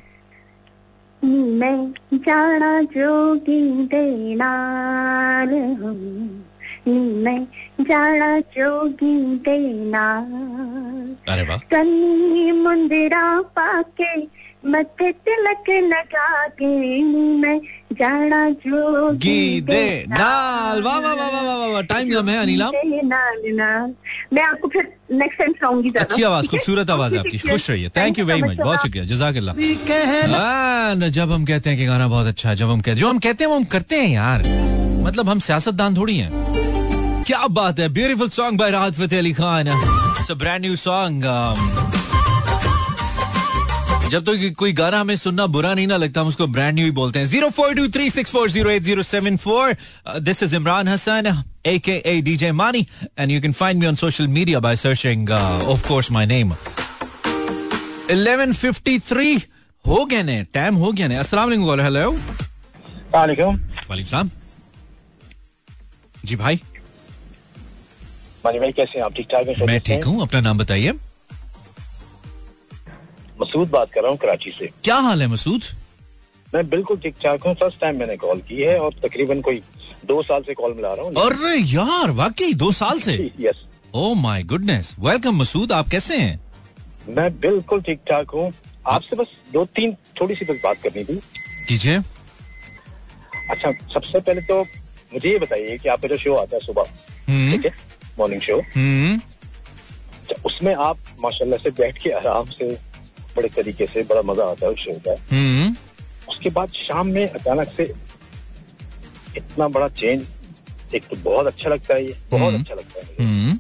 [1.24, 4.52] मैं जाना जोगी देना
[5.52, 6.46] हूँ।
[7.24, 7.44] मैं
[7.82, 10.06] जाना जोगी देना
[11.30, 14.22] अरे वाह। सन्नी मुंदरा पाके
[14.64, 16.68] मथे तिलक लगा के
[17.42, 17.60] मैं
[18.00, 23.42] जाना जोगी दे नाल। वाह वाह वाह वाह वाह वाह टाइम कम है अनिला नाल
[23.56, 23.94] नाल
[24.34, 28.20] मैं आपको फिर नेक्स्ट टाइम सुनाऊँगी ज़्यादा। अच्छी आवाज़ खूबसूरत आवाज़ आपकी खुश रहिए। थैंक
[28.20, 29.54] यू वेरी मच बहुत शुक्रिया जजाकल्ला।
[31.10, 33.44] जब हम कहते हैं कि गाना बहुत अच्छा है जब हम कहते जो हम कहते
[33.44, 34.44] हैं वो हम करते हैं यार।
[35.04, 39.68] मतलब हम सियासतदान थोड़ी हैं। क्या बात है beautiful song by Rahat Fateh Ali Khan
[39.68, 41.26] it's a brand new song
[44.14, 46.92] जब तो कोई गाना हमें सुनना बुरा नहीं ना लगता हम उसको ब्रांड न्यू ही
[47.00, 49.76] बोलते हैं। Zero four two three six four zero eight zero seven four
[50.28, 52.82] this is Imran Hasan aka DJ Mani
[53.18, 56.54] and you can find me on social media by searching uh, of course my name.
[58.14, 59.42] 1153
[59.86, 62.12] हो गए ने time हो गया ने। अस्सलाम वालेकुम hello
[63.16, 63.56] वालेकुम।
[63.90, 64.30] वालेकुम सलाम।
[66.26, 66.60] जी भाई।
[68.46, 69.14] मानी भाई कैसे हैं आप?
[69.16, 69.66] ठीक ठाक हैं?
[69.68, 70.94] मैं ठीक हूँ अपना नाम बताइए।
[73.42, 75.62] मसूद बात कर रहा हूँ कराची से। क्या हाल है मसूद?
[76.54, 79.62] मैं बिल्कुल ठीक ठाक हूँ फ़र्स्ट टाइम मैंने कॉल की है और तकरीबन कोई
[80.06, 83.14] दो साल से कॉल मिला रहा हूँ। अरे यार वाकई दो साल से?
[83.40, 83.66] Yes
[83.96, 86.40] oh my goodness welcome Masood आप कैसे हैं?
[87.10, 88.52] मैं बिल्कुल ठीक ठाक हूँ।
[88.88, 91.16] आपसे बस दो तीन थोड़ी सी बस बात करनी थी।
[91.68, 91.98] कीजिए।
[93.52, 94.62] अच्छा सबसे पहले तो
[95.14, 96.84] मुझे ये बताइए कि आपका जो शो आता है सुबह
[97.30, 97.72] हम्म। ठीक है?
[98.20, 102.78] मॉर्निंग शो हम्म। अच्छा, उसमें आप माशाल्लाह से बैठ के आराम से
[103.40, 105.76] बड़े तरीके से बड़ा मज़ा आता है उस शो का। हम्म।
[106.30, 107.84] उसके बाद शाम में अचानक से
[109.38, 113.06] इतना बड़ा चेंज एक तो बहुत अच्छा लगता है ये बहुत हम्म। अच्छा लगता है
[113.06, 113.60] मुझे। हम्म।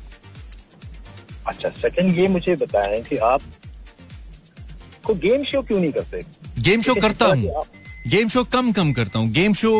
[1.47, 3.41] अच्छा सेकंड ये मुझे बताएँ कि आप
[5.03, 6.21] को गेम शो क्यों नहीं करते?
[6.61, 7.63] गेम शो करता हूँ।
[8.07, 9.79] गेम शो कम कम करता हूँ। गेम शो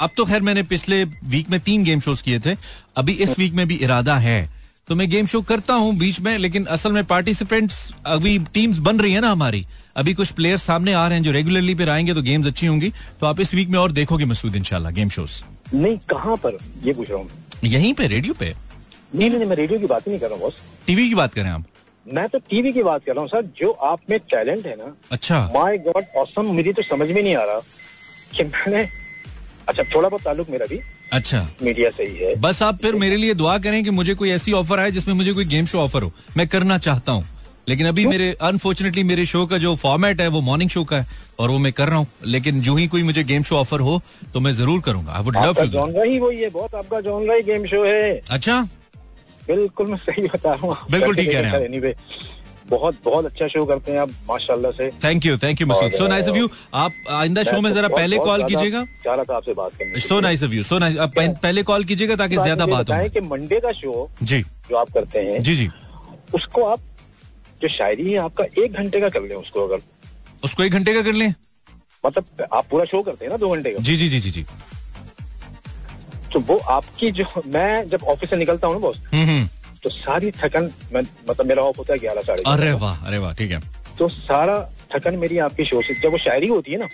[0.00, 2.54] अब तो खैर मैंने पिछले वीक में तीन गेम शोज़ किए थे।
[2.96, 4.53] अभी इस वीक में भी इरादा है।
[4.88, 7.76] तो मैं गेम शो करता हूँ बीच में लेकिन असल में पार्टिसिपेंट्स
[8.06, 9.64] अभी टीम्स बन रही है ना हमारी।
[9.96, 12.90] अभी कुछ प्लेयर्स सामने आ रहे हैं जो रेगुलरली फिर आएँगे तो गेम्स अच्छी होंगी।
[13.20, 15.42] तो आप इस वीक में और देखोगे मसूद इंशाल्लाह गेम शोज़
[15.74, 16.58] नहीं कहाँ पर?
[16.84, 17.28] ये पूछ रहा हूँ।
[17.64, 18.54] यहीं पे रेडियो पे?
[19.14, 21.34] नहीं नहीं मैं रेडियो की बात ही नहीं कर रहा हूँ बॉस टीवी की बात
[21.34, 21.64] करें आप?
[22.06, 24.94] मैं तो टीवी की बात कर रहा हूँ सर जो आप में टैलेंट है ना
[25.12, 27.60] अच्छा। माय गॉड ऑसम मुझे तो समझ में नहीं आ रहा
[28.36, 28.88] कि मैंने
[29.68, 30.80] अच्छा थोड़ा बहुत ताल्लुक मेरा भी।
[31.12, 34.52] अच्छा। मीडिया से ही बस आप फिर मेरे लिए दुआ करें कि मुझे कोई ऐसी
[34.52, 37.24] ऑफ़र आए जिसमें मुझे कोई गेम शो ऑफ़र हो। मैं करना चाहता हूँ।
[37.68, 41.06] लेकिन अभी मेरे अनफॉर्चुनेटली मेरे शो का जो फॉर्मेट है वो मॉर्निंग शो का है
[41.38, 44.00] और वो मैं कर रहा हूँ। लेकिन जो ही कोई मुझे गेम शो ऑफ़र हो
[44.34, 47.42] तो मैं ज़रूर करूँगा। आई वुड लव जॉनरा ही वही है बहुत आपका जॉनरा ही
[47.42, 48.60] गेम शो है। अच्छा।
[49.48, 51.94] बिल्कुल मैं सही बता रहा हूँ। बिल्कुल ठीक कह रहे हैं
[52.68, 56.06] बहुत बहुत अच्छा शो करते हैं आप माशाल्लाह से। Thank you thank you Masood so
[56.08, 59.54] nice of you आप आइंदा शो में जरा पहले कॉल कीजिएगा चाह रहा था आपसे
[59.54, 62.90] बात करने so nice of you so nice आप पहले कॉल कीजिएगा ताकि ज़्यादा बात
[62.90, 65.68] हो। कि मंडे का शो जी। जो आप करते हैं जी जी।
[66.34, 66.80] उसको आप
[67.62, 69.82] जो शायरी है आपका एक घंटे का कर लें उसको अगर।
[70.44, 71.34] उसको एक घंटे का कर लें?
[72.04, 73.82] मतलब आप पूरा शो करते हैं ना दो घंटे का?
[73.82, 74.44] जी जी जी जी जी।
[76.32, 78.96] तो वो आपकी जो मैं जब ऑफ़िस से निकलता हूँ ना बॉस
[79.84, 83.50] तो सारी थकन मतलब मेरा ऑफ़ होता है ग्यारह साढ़े अरे वाह अरे वाह ठीक
[83.50, 83.60] है।
[83.98, 84.60] तो सारा
[84.94, 86.88] थकन मेरी आपके शो से जब वो शायरी होती है ना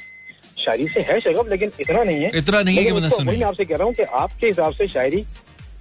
[0.58, 3.86] शायरी से है शगफ लेकिन इतना नहीं है। इतना नहीं है मैं आपसे कह रहा
[3.86, 5.24] हूँ कि आपके हिसाब से शायरी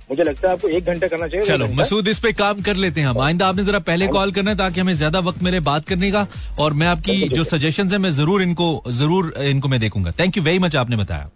[0.09, 3.01] मुझे लगता है आपको एक घंटा करना चाहिए चलो मसूद इस पे काम कर लेते
[3.01, 5.85] हैं हम। आइंदा आपने जरा पहले कॉल करना है ताकि हमें ज़्यादा वक्त मेरे बात
[5.87, 6.25] करने का
[6.59, 10.43] और मैं आपकी जो सजेशन है मैं ज़रूर इनको ज़रूर इनको मैं देखूँगा। थैंक यू
[10.43, 11.29] वेरी मच आपने बताया।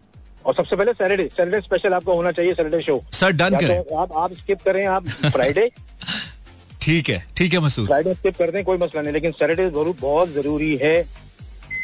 [0.46, 3.96] और सबसे पहले सैटरडे सैटरडे स्पेशल आपका होना चाहिए सैटरडे शो सर डन करें तो
[3.98, 5.70] आप आप स्किप करें आप फ्राइडे
[6.82, 9.96] ठीक है ठीक है मसूद। फ्राइडे स्किप कर दें कोई मसला नहीं लेकिन सैटरडे ज़रूर
[10.02, 11.02] बहुत ज़रूरी है।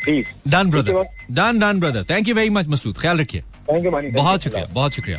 [0.03, 2.97] Please done brother done done brother thank you very much Masood.
[2.97, 5.17] ख्याल रखिए। थैंक यू मानी बहुत शुक्रिया बहुत शुक्रिया।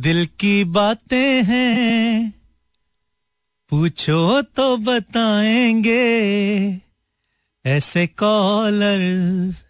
[0.00, 2.32] दिल की बातें हैं
[3.70, 6.00] पूछो तो बताएँगे
[7.64, 9.63] ऐसे कॉलर्स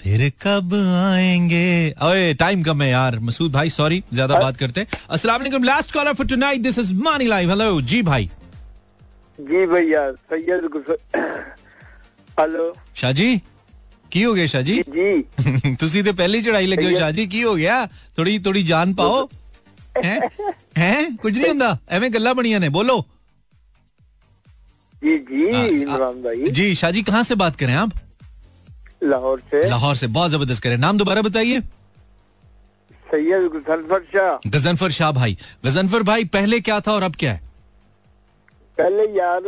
[0.00, 1.94] फिर कब आएँगे?
[2.04, 6.12] ओए टाइम कम है यार। मसूद भाई सॉरी ज़्यादा बात करते। अस्सलाम वालेकुम last caller
[6.14, 8.30] for tonight this is Mani live hello जी भाई।
[9.38, 10.96] जी भैया सैयद
[12.40, 13.36] हेलो शाह जी
[14.12, 14.82] की हो गया शाह जी?
[14.88, 17.86] जी। तुसी ते पहले चढ़ाई लगे हो शाह जी की हो गया?
[18.18, 19.24] थोड़ी थोड़ी जान पाओ।
[20.04, 20.20] हैं?
[20.78, 21.16] हैं?
[21.16, 21.78] कुछ नहीं हुंदा?
[21.92, 23.04] एवें गल्ला बनियाँ ने बोलो।
[25.04, 25.50] जी जी
[25.84, 27.92] हाँ, आ, आ, भाई। जी शाह जी कहाँ से बात करें आप?
[29.02, 31.60] लाहौर से। लाहौर से। बहुत ज़बरदस्त करें। नाम दोबारा बताइए।
[33.06, 37.40] सैयद गुसलफर शाह। गजनफर शाह भाई। गजनफर भाई पहले क्या था और अब क्या है?
[38.78, 39.40] पहले यार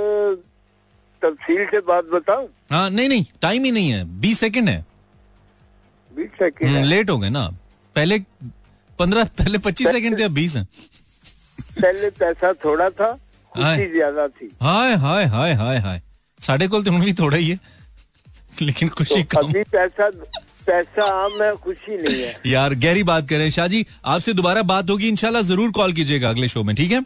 [1.23, 2.49] तफसील से बात बताऊँ?
[2.71, 4.85] हाँ नहीं नहीं टाइम ही नहीं है। बीस सेकंड है।
[6.11, 7.47] बीस सेकेंड हम्म, लेट हो गए ना।
[7.97, 8.19] पहले
[8.99, 10.65] पंद्रह पहले पच्चीस सेकंड थे अब बीस है।
[11.59, 13.13] पहले पैसा थोड़ा था
[13.53, 16.01] खुशी ज़्यादा थी। हाय हाय हाय हाय हाय।
[16.41, 17.59] साढ़े कोल तो भी थोड़ा ही है।
[18.63, 20.11] लेकिन खुशी तो कम पैसा
[20.67, 24.91] पैसा आम है खुशी नहीं है। यार गहरी बात करें शाह जी आपसे दोबारा बात
[24.91, 27.01] होगी इंशाल्लाह ज़रूर कॉल कीजिएगा अगले शो में ठीक है?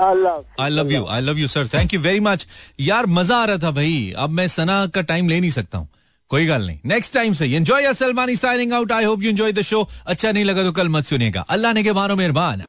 [0.00, 2.46] I love you I love you sir thank you very much
[2.80, 5.88] यार मज़ा आ रहा था भाई। अब मैं सना का टाइम ले नहीं सकता हूँ।
[6.30, 9.62] कोई गल नहीं। नेक्स्ट टाइम से। Enjoy Salmani signing out I hope you enjoy the
[9.62, 12.64] show अच्छा नहीं लगा तो कल मत सुनिएगा। अल्लाह ने के मारो मेहरबान।